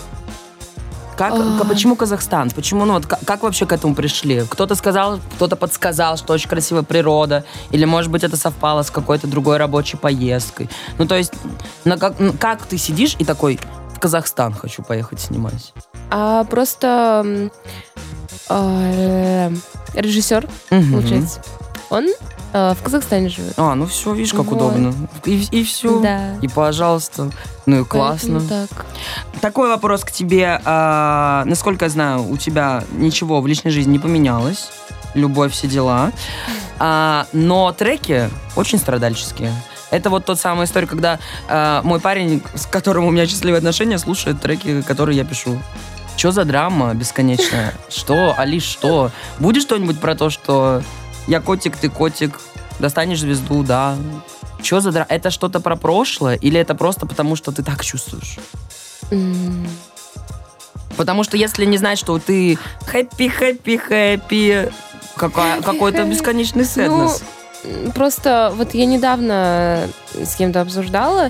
[1.18, 1.66] Как, А.
[1.66, 2.50] почему Казахстан?
[2.52, 4.46] Почему, ну вот, как, как вообще к этому пришли?
[4.50, 9.28] Кто-то сказал, кто-то подсказал, что очень красивая природа, или, может быть, это совпало с какой-то
[9.28, 10.70] другой рабочей поездкой.
[10.98, 11.34] Ну, то есть,
[11.84, 13.60] на как, ну, как ты сидишь и такой,
[13.94, 15.74] в Казахстан хочу поехать снимать?
[16.10, 17.52] А просто м,
[18.50, 19.52] э,
[19.94, 20.94] режиссер, Мгм.
[20.94, 21.42] получается,
[21.90, 22.08] он
[22.54, 23.54] э, в Казахстане живет.
[23.58, 24.56] А, ну все, видишь, как Вот.
[24.56, 24.94] удобно.
[25.26, 26.00] И, и все.
[26.00, 26.36] Да.
[26.42, 27.32] И, пожалуйста.
[27.66, 28.40] Ну и классно.
[28.40, 28.86] Поэтому так.
[29.42, 30.62] Такой вопрос к тебе.
[30.66, 34.70] а, насколько я знаю, у тебя ничего в личной жизни не поменялось.
[35.16, 36.12] Любовь, все дела.
[36.78, 39.52] А, но треки очень страдальческие.
[39.92, 43.98] Это вот тот самая история, когда а, мой парень, с которым у меня счастливые отношения,
[43.98, 45.60] слушает треки, которые я пишу.
[46.16, 47.74] Что за драма бесконечная?
[47.90, 49.10] Что, Алиш, что?
[49.40, 50.84] Будет что-нибудь про то, что
[51.28, 52.40] я котик, ты котик,
[52.80, 53.96] достанешь звезду, да?
[54.62, 55.08] Что за драма?
[55.10, 58.38] Это что-то про прошлое или это просто потому, что ты так чувствуешь?
[60.98, 64.72] Потому что если не знать, что ты хэппи, хэппи, хэппи,
[65.16, 67.22] какая- какой-то бесконечный сэднес.
[67.64, 71.30] м, Просто вот я недавно с кем-то обсуждала,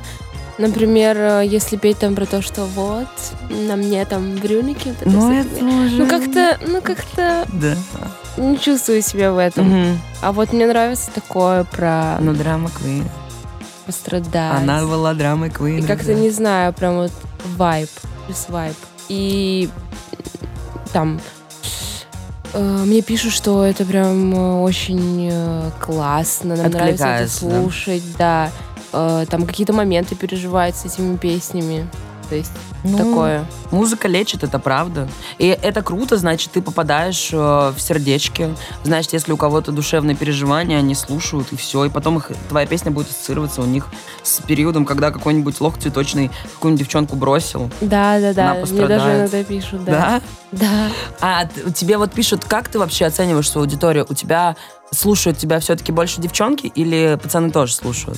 [0.60, 3.08] например, э, если петь там про то, что вот,
[3.50, 5.96] на мне там брюники, Ну, это уже...
[5.98, 7.76] ну как-то, ну как-то Да.
[8.40, 9.68] Не чувствую себя в этом.
[9.70, 10.00] Мгм.
[10.22, 13.08] А вот мне нравится такое про Ну, драма Квин.
[13.86, 14.62] пострадать.
[14.62, 15.80] Она была драмой Квин.
[15.84, 17.12] И как-то не знаю, прям вот
[17.58, 17.90] вайб,
[18.26, 18.76] плюс вайб.
[19.10, 19.70] И
[20.94, 21.20] там
[22.54, 27.28] Э, Мне пишут, что это прям э, очень э, классно, нам нравится это да?
[27.30, 28.50] слушать, да.
[28.92, 31.88] Э, Там какие-то моменты переживают с этими песнями.
[32.30, 32.52] То есть
[32.84, 33.46] Ну, такое.
[33.72, 35.10] Музыка лечит, это правда.
[35.38, 38.56] И это круто, значит, ты попадаешь э, в сердечки.
[38.84, 41.86] Значит, если у кого-то душевные переживания, они слушают, и все.
[41.86, 43.88] И потом их, твоя песня будет ассоциироваться у них
[44.24, 47.70] с периодом, когда какой-нибудь лох цветочный какую-нибудь девчонку бросил.
[47.82, 48.44] Да, да, да.
[48.52, 49.20] Она Мне даже пострадает.
[49.20, 50.22] иногда пишут, да.
[50.52, 50.88] Да.
[51.22, 54.06] А т- тебе вот пишут, как ты вообще оцениваешь свою аудиторию?
[54.10, 54.56] У тебя
[54.92, 58.18] слушают тебя все-таки больше девчонки или пацаны тоже слушают?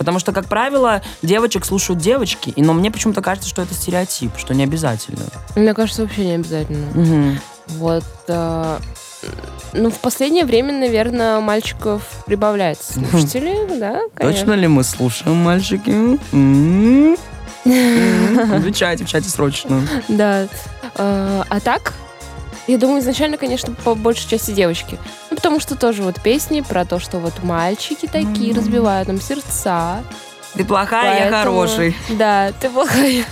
[0.00, 4.30] Потому что, как правило, девочек слушают девочки, и, но мне почему-то кажется, что это стереотип,
[4.38, 5.20] что не обязательно.
[5.54, 6.86] Мне кажется, вообще не обязательно.
[6.94, 7.40] Мгм.
[7.66, 8.04] Вот.
[8.28, 8.78] э,
[9.74, 14.46] Ну, в последнее время, наверное, мальчиков прибавляется слушателей, да, конечно.
[14.46, 15.90] Точно ли мы слушаем, мальчики?
[15.90, 16.18] М?
[17.66, 18.52] М?
[18.54, 19.82] Отвечайте в чате срочно.
[20.08, 20.46] Да.
[20.96, 21.92] Э, А так,
[22.66, 24.98] я думаю, изначально, конечно, по большей части девочки.
[25.40, 30.04] Потому что тоже вот песни про то, что вот мальчики такие разбивают нам сердца.
[30.52, 31.96] Ты плохая, я Поэтому- хороший.
[32.10, 33.24] Да, ты плохая.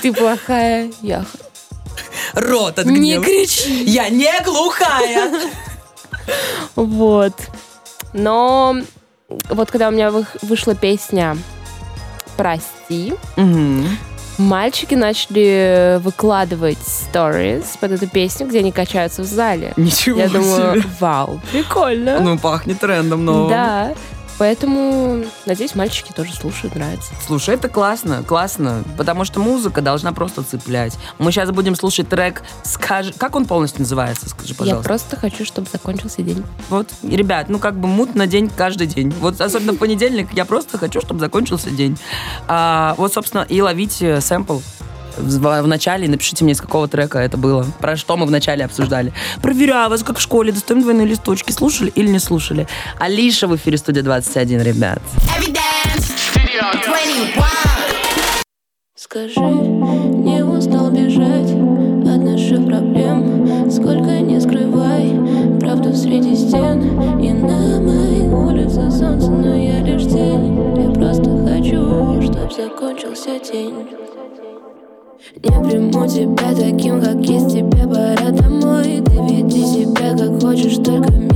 [0.00, 1.24] Ты плохая, я...
[2.34, 3.82] Рот от Не кричи.
[3.84, 5.28] Я не глухая.
[6.76, 7.34] Вот.
[8.12, 8.76] Но
[9.48, 11.36] вот когда у меня вы- вышла песня
[12.36, 13.14] «Прости».
[14.38, 19.72] Мальчики начали выкладывать stories под эту песню, где они качаются в зале.
[19.76, 20.90] Ничего Я думаю, себе.
[21.00, 22.20] вау, прикольно.
[22.20, 23.50] Ну, пахнет трендом новым.
[23.50, 23.94] Да.
[24.42, 27.12] Поэтому, надеюсь, мальчики тоже слушают, нравится.
[27.24, 30.98] Слушай, это классно, классно, потому что музыка должна просто цеплять.
[31.20, 34.88] Мы сейчас будем слушать трек «Скажи...» Как он полностью называется, скажи, Я пожалуйста.
[34.88, 36.42] просто хочу, чтобы закончился день.
[36.70, 39.14] Вот, ребят, ну как бы мут на день каждый день.
[39.20, 41.96] Вот особенно в понедельник я просто хочу, чтобы закончился день.
[42.48, 44.58] А, вот, собственно, и ловите сэмпл
[45.16, 47.66] в, начале и напишите мне, из какого трека это было.
[47.80, 49.12] Про что мы в начале обсуждали.
[49.40, 51.52] Проверяю вас, как в школе, достаем двойные листочки.
[51.52, 52.66] Слушали или не слушали?
[52.98, 55.00] Алиша в эфире студия 21, ребят.
[55.38, 56.12] Every dance.
[56.34, 57.52] Studio 21.
[58.94, 67.80] Скажи, не устал бежать от наших проблем Сколько не скрывай правду среди стен И на
[67.80, 73.88] моей улице солнце, но я лишь тень Я просто хочу, чтоб закончился день
[75.36, 81.12] Не приму тебя таким, как есть, тебе пора домой Ты веди себя как хочешь, только
[81.12, 81.31] милый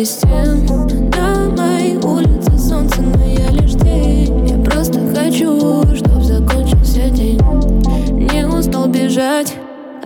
[0.00, 3.02] На моей улице солнце,
[3.36, 4.48] я лишь тень.
[4.48, 7.38] Я просто хочу, чтоб закончился день.
[8.32, 9.54] Не устал бежать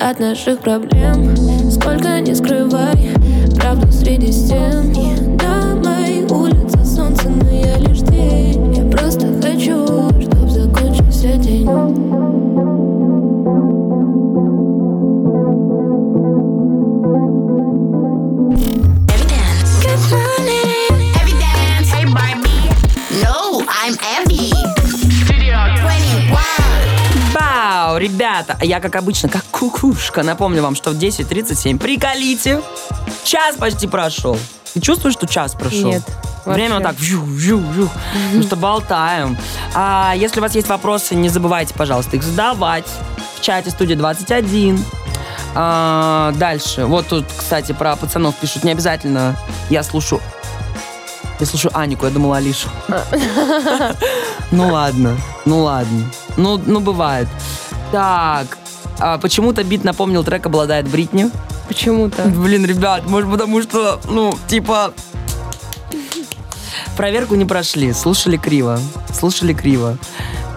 [0.00, 1.36] от наших проблем.
[1.70, 3.12] Сколько не скрывай
[3.54, 4.92] правду среди стен.
[5.40, 8.74] На моей улице солнце, но я лишь тень.
[8.74, 12.23] Я просто хочу, чтоб закончился день
[28.04, 32.60] ребята, а я, как обычно, как кукушка, напомню вам, что в 10.37 приколите.
[33.24, 34.38] Час почти прошел.
[34.74, 35.88] Ты чувствуешь, что час прошел?
[35.90, 36.02] Нет,
[36.44, 36.96] Время вот вообще.
[36.96, 37.90] так, вжух, вжух, вжух.
[38.32, 39.38] Ну что, болтаем.
[39.74, 42.86] А если у вас есть вопросы, не забывайте, пожалуйста, их задавать
[43.36, 44.84] в чате студии 21.
[45.54, 46.84] А, дальше.
[46.84, 48.64] Вот тут, кстати, про пацанов пишут.
[48.64, 49.36] Не обязательно
[49.70, 50.20] я слушаю...
[51.40, 52.68] Я слушаю Анику, я думала Алишу.
[54.50, 56.04] Ну ладно, ну ладно.
[56.36, 57.26] Ну, ну бывает.
[57.92, 58.58] Так,
[58.98, 61.30] а почему-то бит напомнил трек «Обладает Бритни».
[61.68, 62.22] Почему-то.
[62.24, 64.92] Блин, ребят, может потому что, ну, типа...
[66.96, 68.78] Проверку не прошли, слушали криво,
[69.12, 69.98] слушали криво.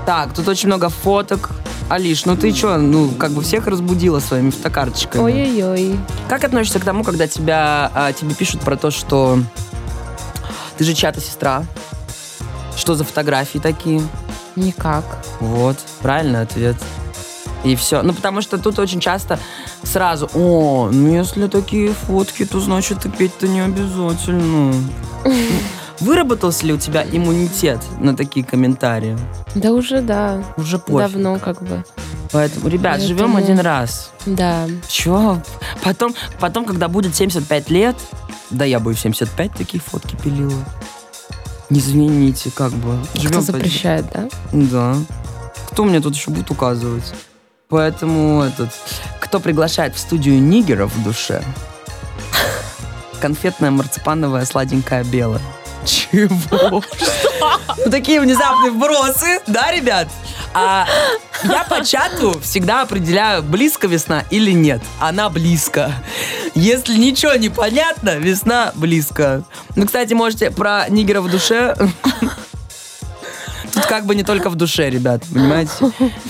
[0.06, 1.50] Так, тут очень много фоток,
[1.90, 5.24] Алиш, ну ты что, ну как бы всех разбудила своими фотокарточками.
[5.24, 5.98] Ой-ой-ой.
[6.28, 9.40] Как относишься к тому, когда тебя, а, тебе пишут про то, что
[10.78, 11.64] ты же чья-то сестра?
[12.76, 14.02] Что за фотографии такие?
[14.58, 15.06] Никак.
[15.40, 16.76] Вот, правильный ответ.
[17.68, 18.02] И все.
[18.02, 19.40] Ну, потому что тут очень часто
[19.84, 24.74] сразу, о, ну если такие фотки, то значит и петь-то не обязательно.
[26.00, 29.18] Выработался ли у тебя иммунитет на такие комментарии?
[29.56, 30.44] Да уже да.
[30.56, 31.12] Уже пофиг.
[31.12, 31.84] Давно как бы.
[32.32, 34.12] Поэтому, ребят, Поэтому- живем один раз.
[34.26, 34.66] Да.
[34.88, 35.42] Чё?
[35.84, 37.96] Потом, потом, когда будет 75 лет,
[38.50, 40.64] да я бы и в 75 такие фотки пилила.
[41.70, 42.98] Не извините, как бы.
[43.12, 44.30] Кто Живем запрещает, да?
[44.54, 44.96] Да.
[45.72, 47.14] Кто мне тут еще будет указывать?
[47.70, 48.70] Поэтому этот,
[49.20, 51.44] кто приглашает в студию нигеров в душе?
[53.20, 55.42] Конфетная марципановая сладенькая белая.
[55.86, 56.82] Чего?
[57.78, 60.08] Ну, Такие внезапные вбросы, да, ребят?
[60.54, 60.86] А
[61.44, 64.82] я по чату всегда определяю, близко весна или нет.
[65.00, 65.92] Она близко.
[66.56, 69.44] Если ничего не понятно, весна близко.
[69.76, 71.76] Ну, кстати, можете про нигеров в душе
[73.78, 75.72] Тут как бы не только в душе, ребят, понимаете?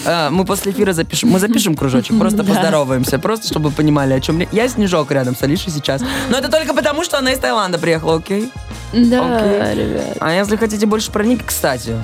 [0.06, 4.42] А, Мы после эфира запишем, мы запишем кружочек, просто поздороваемся, просто чтобы понимали, о чем...
[4.52, 6.02] Я Снежок рядом с Алишей сейчас.
[6.30, 8.52] Но это только потому, что она из Таиланда приехала, окей?
[8.94, 9.76] Да, Окей.
[9.86, 10.18] ребят.
[10.20, 11.96] А если хотите больше про Ник, кстати,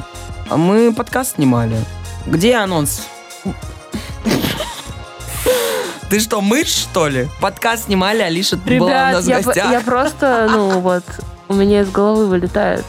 [0.49, 1.75] мы подкаст снимали.
[2.25, 3.01] Где анонс?
[6.10, 7.27] Ты что, мышь, что ли?
[7.41, 9.71] Подкаст снимали, Алиша была у Ребят, нас в я, гостях.
[9.71, 11.03] я просто, ну вот,
[11.53, 12.83] у меня из головы вылетает.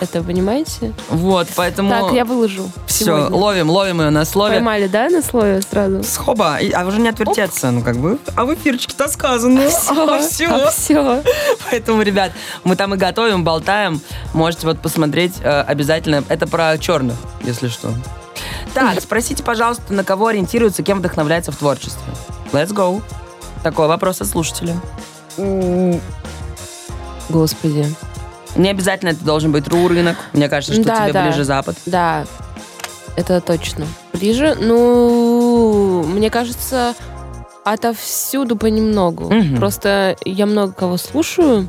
[0.00, 0.92] Это понимаете?
[1.08, 1.90] Вот, поэтому...
[1.90, 2.70] Так, я выложу.
[2.86, 3.36] Все, сегодня.
[3.36, 4.54] ловим, ловим ее на слове.
[4.54, 6.02] Поймали, да, на слове сразу?
[6.02, 8.18] Схоба, а уже не отвертеться, ну как бы.
[8.34, 9.62] А в эфирчике-то сказано.
[9.88, 10.48] А, все.
[10.48, 11.22] А все.
[11.70, 12.32] Поэтому, ребят,
[12.64, 14.00] мы там и готовим, болтаем.
[14.34, 16.24] Можете вот посмотреть э, обязательно.
[16.28, 17.92] Это про черных, если что.
[18.74, 22.12] Так, спросите, пожалуйста, на кого ориентируется, кем вдохновляется в творчестве.
[22.52, 23.02] Let's go.
[23.62, 24.76] Такой вопрос от слушателя.
[27.28, 27.86] Господи.
[28.56, 30.16] Не обязательно это должен быть РУ рынок.
[30.32, 31.24] Мне кажется, что Да, тебе да.
[31.26, 31.76] ближе Запад.
[31.86, 32.24] Да,
[33.16, 33.86] это точно.
[34.12, 36.94] Ближе, ну, мне кажется,
[37.64, 39.32] отовсюду понемногу.
[39.32, 39.56] Мгм.
[39.56, 41.68] Просто я много кого слушаю,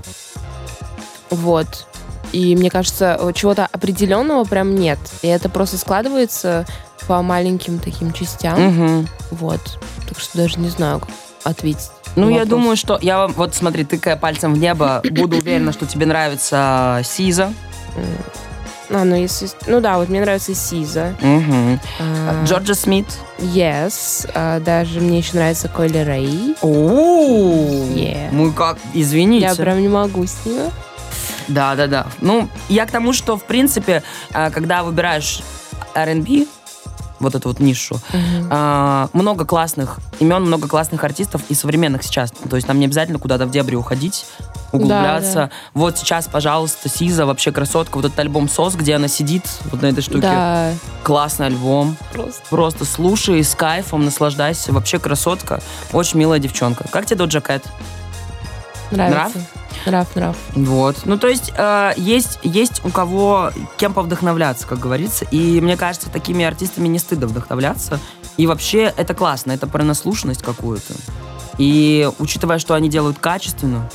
[1.29, 1.87] вот.
[2.33, 4.99] И мне кажется, чего-то определенного прям нет.
[5.21, 6.65] И это просто складывается
[7.07, 8.61] по маленьким таким частям.
[8.61, 9.07] Мгм.
[9.31, 9.61] Вот.
[10.07, 11.09] Так что даже не знаю, как
[11.43, 11.89] ответить.
[12.17, 12.49] Ну, на я вопрос.
[12.49, 17.53] думаю, что я вот смотри, тыкая пальцем в небо, буду уверена, что тебе нравится Сиза.
[18.89, 19.49] А, ну, если...
[19.67, 21.13] Ну да, вот мне нравится Сиза.
[21.21, 21.79] Мгм.
[21.99, 23.05] А, Джорджа Смит.
[23.37, 24.29] Yes.
[24.33, 26.55] А, даже мне еще нравится Койли Рэй.
[26.61, 28.29] О, Yeah.
[28.31, 29.45] мы как, извините.
[29.45, 30.71] Я прям не могу с ними.
[31.49, 32.07] Да, да, да.
[32.21, 34.03] Ну, я к тому, что, в принципе,
[34.33, 35.41] а, когда выбираешь
[35.93, 36.45] R&B,
[37.19, 37.99] вот эту вот нишу,
[38.49, 42.31] а, много классных имен, много классных артистов и современных сейчас.
[42.49, 44.25] То есть нам не обязательно куда-то в дебри уходить,
[44.71, 45.33] углубляться.
[45.33, 49.81] Да, Вот сейчас, пожалуйста, Сиза, вообще красотка, вот этот альбом «Сос», где она сидит вот
[49.81, 50.21] на этой штуке.
[50.21, 50.71] Да,
[51.03, 51.97] Классный альбом.
[52.11, 52.41] просто.
[52.49, 54.73] Просто слушай с кайфом, наслаждайся.
[54.73, 55.61] Вообще красотка.
[55.93, 56.85] Очень милая девчонка.
[56.89, 57.63] Как тебе Доджа Кэт?
[58.91, 59.39] Нравится.
[59.85, 60.35] Нрав, нрав.
[60.55, 60.97] Вот.
[61.05, 65.25] Ну, то есть, э, есть, есть у кого кем повдохновляться, как говорится.
[65.31, 67.99] И мне кажется, такими артистами не стыдно вдохновляться.
[68.37, 70.93] И вообще это классно, это про наслушанность какую-то.
[71.57, 73.89] И учитывая, что они делают качественно,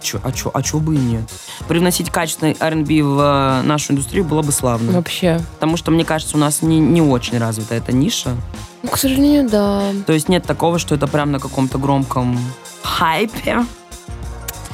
[0.00, 1.24] чё, а чё, а чё бы и нет?
[1.68, 4.92] Привносить качественный R&B в э, нашу индустрию было бы славно.
[4.92, 5.40] Вообще.
[5.54, 8.30] Потому что, мне кажется, у нас не, не очень развита эта ниша.
[8.82, 9.82] Ну, к сожалению, да.
[10.06, 12.38] То есть нет такого, что это прям на каком-то громком
[12.82, 13.64] хайпе.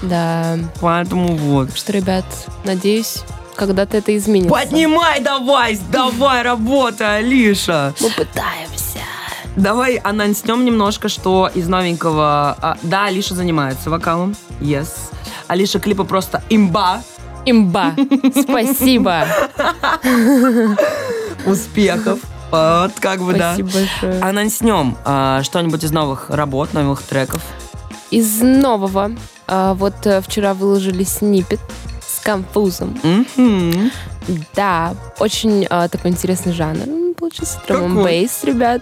[0.03, 0.59] Да.
[0.81, 1.77] Поэтому вот.
[1.77, 2.25] Что, ребят,
[2.65, 3.23] надеюсь,
[3.55, 4.51] когда-то это изменится.
[4.51, 7.95] Поднимай давай, давай, работай, Алиша.
[8.01, 9.01] Мы пытаемся.
[9.57, 12.57] Давай анонснем немножко, что из новенького...
[12.63, 14.37] а, да, Алиша занимается вокалом.
[14.61, 14.89] Yes.
[15.49, 17.03] Алиша клипы просто имба.
[17.45, 17.95] Имба.
[18.43, 19.27] Спасибо.
[21.45, 22.21] Успехов.
[22.51, 23.55] Вот, как бы, да.
[23.55, 24.21] Спасибо большое.
[24.23, 27.43] Анонснем а, что-нибудь из новых работ, новых треков.
[28.11, 29.13] Из нового.
[29.51, 31.59] А, вот э, вчера выложили снипет
[32.01, 32.99] с конфузом.
[33.03, 33.91] Мгм.
[34.55, 37.15] Да, очень а, такой интересный жанр.
[37.19, 38.05] Получился драм Какой?
[38.05, 38.81] бейс, ребят.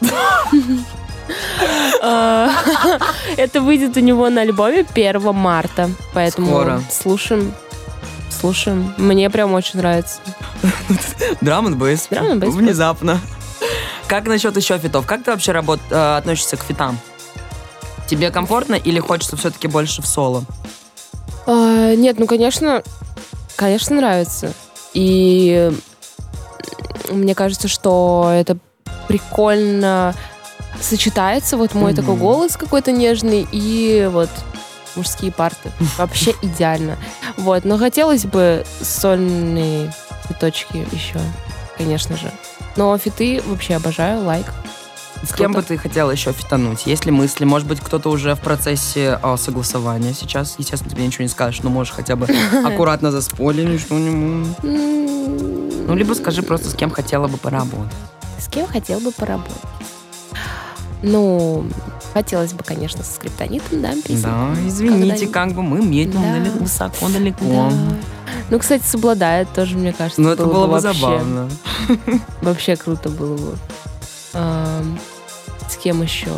[2.02, 2.50] А,
[3.36, 5.90] Это выйдет у него на альбоме 1 марта.
[6.12, 6.82] Поэтому Скоро.
[6.90, 7.52] слушаем.
[8.30, 8.94] Слушаем.
[8.98, 10.20] Мне прям очень нравится.
[11.40, 12.06] Драм бейс.
[12.10, 12.54] Драм бейс.
[12.54, 13.20] Внезапно.
[14.06, 15.06] Как насчет еще фитов?
[15.06, 16.98] Как ты вообще работ, э, относишься к фитам?
[18.08, 20.44] Тебе комфортно или хочется все-таки больше в соло?
[21.46, 22.82] А, Нет, ну, конечно,
[23.56, 24.52] конечно, нравится.
[24.94, 25.70] И
[27.10, 28.56] мне кажется, что это
[29.06, 30.14] прикольно
[30.80, 32.22] сочетается вот мой такой Мгм.
[32.22, 34.30] голос какой-то нежный и вот
[34.96, 35.70] мужские парты.
[35.98, 36.96] Вообще идеально.
[37.36, 39.92] Вот, но хотелось бы сольные
[40.26, 41.18] цветочки еще,
[41.76, 42.30] конечно же.
[42.76, 44.46] Но фиты вообще обожаю, лайк.
[45.22, 46.86] С кем бы ты хотела еще фитануть?
[46.86, 47.44] Есть ли мысли?
[47.44, 50.54] Может быть, кто-то уже в процессе а, согласования сейчас?
[50.58, 52.26] Естественно, тебе ничего не скажешь, но можешь хотя бы
[52.64, 54.56] аккуратно заспойлерить что-нибудь.
[54.62, 57.92] Ну, либо скажи просто, с кем хотела бы поработать.
[58.38, 59.52] С кем хотел бы поработать?
[61.02, 61.64] Ну,
[62.12, 64.22] хотелось бы, конечно, со скриптонитом, да, песенку.
[64.22, 66.34] Да, извините, как бы мы метим Да.
[66.38, 67.44] далеко- высоко, далеко.
[67.44, 67.72] Да.
[68.50, 70.20] Ну, кстати, соблюдает тоже, мне кажется.
[70.20, 71.48] Ну, это было бы вообще- забавно.
[72.42, 73.56] Вообще круто было бы.
[74.34, 74.98] Ам,
[75.68, 76.30] с кем еще?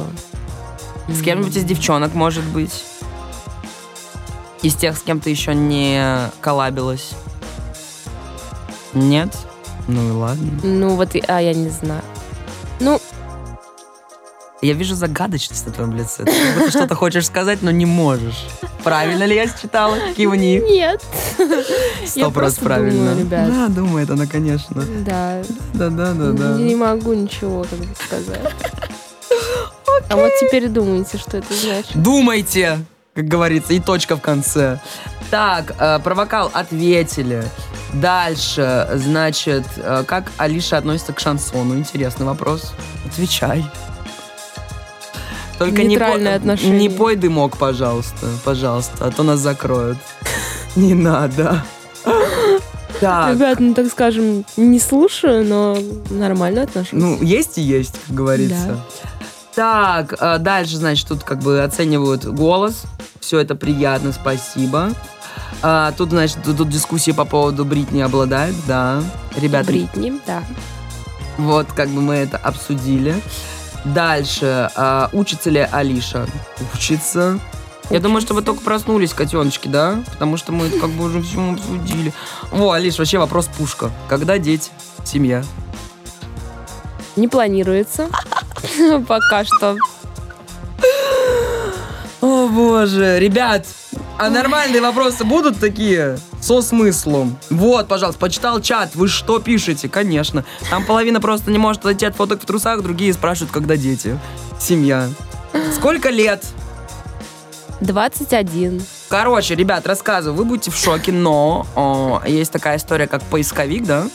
[1.09, 2.85] С кем-нибудь из девчонок, может быть.
[4.63, 7.13] Из тех, с кем ты еще не коллабилась.
[8.93, 9.35] Нет?
[9.89, 10.61] Ну и ладно.
[10.63, 12.03] Ну, вот, и- а я не знаю.
[12.81, 13.01] Ну,
[14.63, 16.23] Я вижу загадочность на твоем лице.
[16.25, 18.45] Ты как будто что-то хочешь сказать, но не можешь.
[18.85, 19.97] Правильно ли я считала?
[20.15, 20.61] Кивни.
[20.61, 21.03] нет.
[22.07, 23.11] Сто просто правильно.
[23.11, 23.49] думаю, ребят.
[23.49, 24.83] Да, думает она, конечно.
[25.05, 25.43] Да,
[25.75, 26.53] Да, да, да, да.
[26.59, 28.41] не могу ничего как бы сказать.
[30.09, 31.91] А вот теперь думайте, что это значит.
[31.95, 32.79] Думайте,
[33.15, 34.81] как говорится, и точка в конце.
[35.31, 37.45] Так, э, про вокал ответили.
[37.93, 41.77] Дальше, значит, э, как Алиша относится к шансону?
[41.77, 42.73] Интересный вопрос.
[43.07, 43.65] Отвечай.
[45.59, 46.79] Только не, по- отношение.
[46.81, 49.99] не пой дымок, пожалуйста, пожалуйста, а то нас закроют.
[50.77, 51.63] Не надо.
[53.01, 55.79] Так, Ребят, ну так скажем, не слушаю, но
[56.11, 56.93] нормально отношусь.
[56.93, 58.85] ну, есть и есть, как говорится.
[59.55, 62.83] Так, э, дальше, значит, тут как бы оценивают голос.
[63.21, 64.93] Все это приятно, спасибо.
[65.63, 69.03] А, тут, значит, тут, дискуссии по поводу Бритни обладает, да.
[69.37, 70.43] Ребята, Бритни, да.
[71.39, 73.15] вот как бы мы это обсудили.
[73.85, 76.27] Дальше, а, учится ли Алиша?
[76.75, 77.39] Учится.
[77.91, 80.03] Я думаю, что вы только проснулись, котеночки, да?
[80.13, 82.13] Потому что мы как бы уже все обсудили.
[82.53, 83.91] О, Алиш, вообще вопрос пушка.
[84.09, 84.71] Когда дети?
[85.05, 85.43] Семья?
[87.17, 88.09] Не планируется.
[89.09, 89.77] Пока что.
[92.21, 93.67] О боже, ребят,
[94.19, 96.19] а нормальные вопросы будут такие?
[96.41, 97.39] Со смыслом.
[97.49, 99.89] Вот, пожалуйста, почитал чат, вы что пишете?
[99.89, 100.45] Конечно.
[100.69, 104.19] Там половина просто не может отойти от фоток в трусах, другие спрашивают, когда дети.
[104.61, 105.09] Семья.
[105.75, 106.45] Сколько лет?
[107.81, 108.83] 21.
[109.09, 114.07] Короче, ребят, рассказываю, вы будете в шоке, но о, есть такая история, как поисковик, да?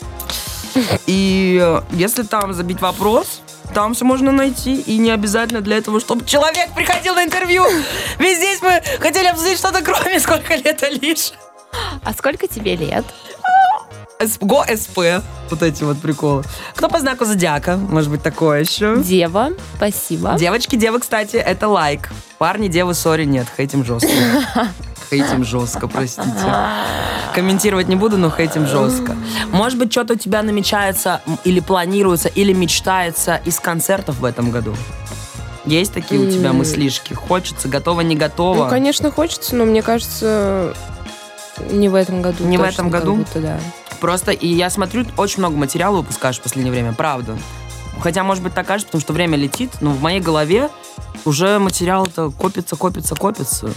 [1.07, 3.41] И если там забить вопрос,
[3.73, 7.65] там все можно найти, и не обязательно для этого, чтобы человек приходил на интервью.
[8.19, 11.33] Ведь здесь мы хотели обсудить что-то, кроме сколько лет Алиш.
[12.03, 13.05] А сколько тебе лет?
[14.39, 14.99] Го СП.
[15.49, 16.43] Вот эти вот приколы.
[16.73, 17.77] Кто по знаку зодиака?
[17.77, 18.97] Может быть, такое еще?
[18.97, 19.49] Дева.
[19.75, 20.35] Спасибо.
[20.39, 22.09] Девочки, девы, кстати, это лайк.
[22.37, 23.47] Парни, девы, сори, нет.
[23.55, 24.09] Хейтим жестко.
[25.09, 26.25] Хейтим жестко, простите.
[27.35, 29.15] Комментировать не буду, но хейтим жестко.
[29.51, 34.75] Может быть, что-то у тебя намечается или планируется, или мечтается из концертов в этом году?
[35.65, 37.13] Есть такие у тебя мыслишки?
[37.13, 38.63] Хочется, готово, не готово?
[38.63, 40.73] Ну, конечно, хочется, но мне кажется,
[41.69, 42.43] не в этом году.
[42.45, 43.25] Не в этом году?
[43.35, 43.59] да.
[43.99, 47.37] Просто, и я смотрю, очень много материала выпускаешь в последнее время, правда.
[47.99, 50.69] Хотя, может быть, так кажется, потому что время летит, но в моей голове
[51.23, 53.71] уже материал-то копится, копится, копится.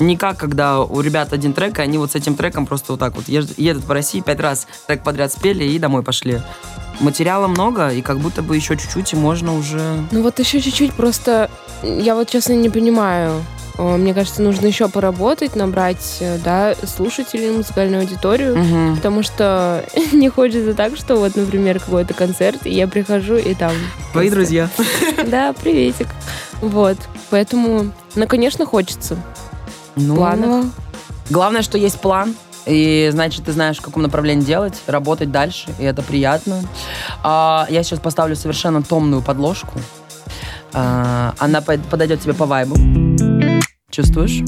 [0.00, 3.00] Не как, когда у ребят один трек, и они вот с этим треком просто вот
[3.00, 6.40] так вот едут по России, пять раз трек подряд спели и домой пошли.
[7.00, 10.04] Материала много, и как будто бы еще чуть-чуть, и можно уже...
[10.10, 11.50] Ну вот еще чуть-чуть просто,
[11.82, 13.42] я вот честно не понимаю.
[13.76, 18.56] О, Мне кажется, нужно еще поработать, набрать, э, да, слушателей, музыкальную аудиторию.
[18.56, 18.96] Мгм.
[18.96, 23.72] Потому что не хочется так, что вот, например, какой-то концерт, и я прихожу, и там...
[24.12, 24.68] Твои просто- друзья.
[25.26, 26.06] Да, приветик.
[26.60, 26.96] Вот.
[27.30, 29.16] Поэтому, ну, конечно, хочется.
[29.96, 30.66] Ну, планах.
[31.30, 32.34] Главное, что есть план.
[32.66, 36.62] И значит, ты знаешь, в каком направлении делать, работать дальше, и это приятно.
[37.22, 39.80] А, я сейчас поставлю совершенно томную подложку.
[40.72, 42.76] А, она под- подойдет тебе по вайбу.
[43.94, 44.40] Чувствуешь?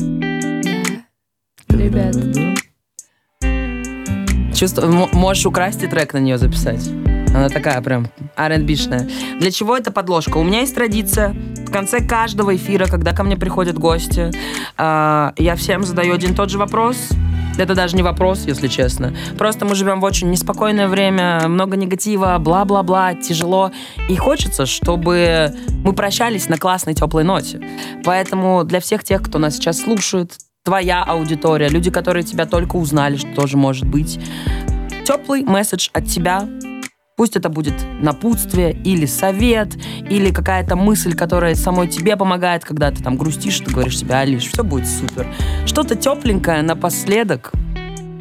[1.69, 2.17] Ребят.
[4.53, 4.81] Чувств...
[4.83, 6.89] м- Можешь украсть и трек на нее записать.
[7.29, 9.09] Она такая прям R&B-шная.
[9.39, 10.39] Для чего эта подложка?
[10.39, 11.29] У меня есть традиция.
[11.65, 14.33] В конце каждого эфира, когда ко мне приходят гости,
[14.77, 17.11] а, я всем задаю один тот же вопрос.
[17.59, 19.15] Это даже не вопрос, если честно.
[19.39, 23.73] Просто мы живем в очень неспокойное время, много негатива, бла-бла-бла, тяжело.
[24.09, 25.55] И хочется, чтобы
[25.85, 27.61] мы прощались на классной теплой ноте.
[28.05, 33.17] Поэтому для всех тех, кто нас сейчас слушает, твоя аудитория, люди, которые тебя только узнали,
[33.17, 34.19] что тоже может быть,
[35.07, 36.47] теплый месседж от тебя
[37.17, 39.75] Пусть это будет напутствие или совет,
[40.11, 44.53] или какая-то мысль, которая самой тебе помогает, когда ты там грустишь, ты говоришь себе, Алиш,
[44.53, 45.27] все будет супер.
[45.65, 47.53] Что-то тепленькое напоследок,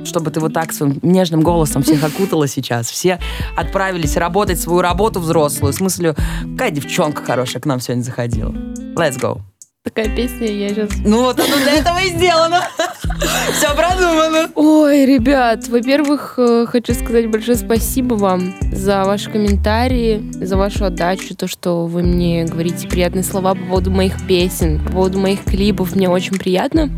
[0.05, 2.89] чтобы ты вот так своим нежным голосом всех окутала сейчас.
[2.89, 3.19] Все
[3.57, 5.73] отправились работать свою работу взрослую.
[5.73, 6.15] В смысле,
[6.53, 8.51] какая девчонка хорошая к нам сегодня заходила.
[8.95, 9.41] Let's go.
[9.83, 10.89] Такая песня, я сейчас...
[11.03, 12.61] Ну вот оно для этого и сделано.
[13.53, 14.49] Все продумано.
[14.55, 21.35] Ой, ребят, во-первых, э, хочу сказать большое спасибо вам за ваши комментарии, за вашу отдачу,
[21.35, 25.95] то, что вы мне говорите приятные слова по поводу моих песен, по поводу моих клипов.
[25.95, 26.89] Мне очень приятно.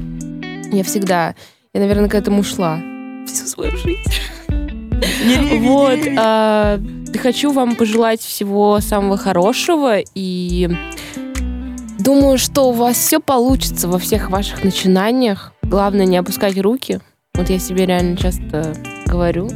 [0.72, 1.36] Я всегда,
[1.74, 2.80] я, наверное, к этому шла
[3.28, 3.99] всю свою жизнь.
[5.59, 5.99] Вот.
[6.18, 6.80] а,
[7.22, 10.70] Хочу вам пожелать всего самого хорошего и
[11.99, 15.53] думаю, что у вас все получится во всех ваших начинаниях.
[15.70, 17.01] Главное не опускать руки.
[17.34, 18.74] Вот я себе реально часто
[19.05, 19.49] говорю,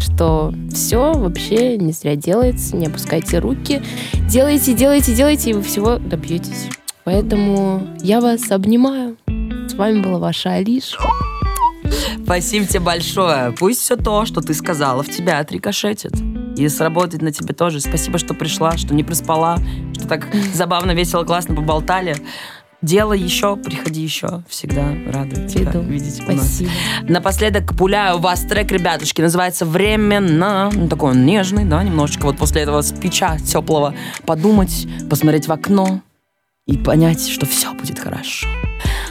[0.00, 3.82] что все вообще не зря делается, не опускайте руки.
[4.26, 6.70] Делайте, делайте, делайте, и вы всего добьетесь.
[7.04, 9.18] Поэтому я вас обнимаю.
[9.68, 10.98] С вами была ваша Алиша.
[12.24, 13.52] Спасибо тебе большое.
[13.58, 16.12] Пусть все то, что ты сказала, в тебя отрикошетит.
[16.56, 17.80] И сработает на тебе тоже.
[17.80, 19.58] Спасибо, что пришла, что не проспала,
[19.94, 22.16] что так забавно, весело, классно поболтали.
[22.82, 24.42] Делай еще, приходи еще.
[24.48, 25.84] Всегда рада тебя Приду.
[25.84, 26.46] видеть у нас.
[26.46, 26.70] Спасибо.
[27.08, 30.70] Напоследок пуляю вас трек, ребятушки, называется «Временно».
[30.72, 32.24] Ну, такой он нежный, да, немножечко.
[32.24, 36.00] Вот после этого спича теплого подумать, посмотреть в окно
[36.66, 38.46] и понять, что все будет хорошо.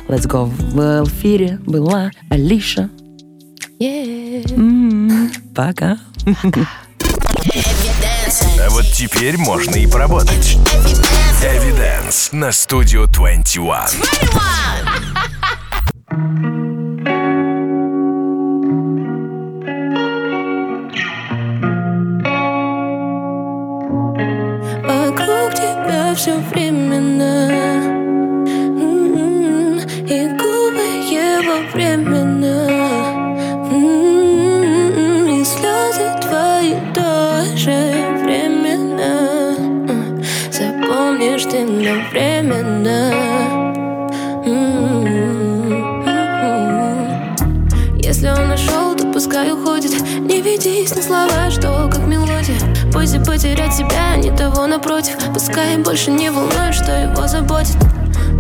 [0.08, 0.46] Let's go.
[0.46, 2.90] В эфире была Алиша.
[3.80, 4.52] Yeah.
[4.56, 6.00] М, Пока.
[6.26, 6.56] А вот
[9.00, 10.58] теперь можно и поработать.
[11.42, 13.64] Эвиденс на студию 21.
[24.84, 27.69] Вокруг тебя все временно
[52.90, 55.16] И потерять себя, не того напротив.
[55.34, 57.78] Пускай больше не волнует, что его заботит.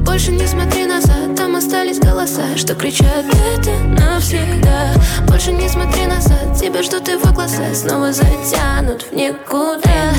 [0.04, 3.26] Больше не смотри назад, там остались голоса Что кричат.
[3.58, 4.94] Это навсегда.
[5.28, 10.14] Больше не смотри назад, тебя ждут его глаза Снова затянут в никуда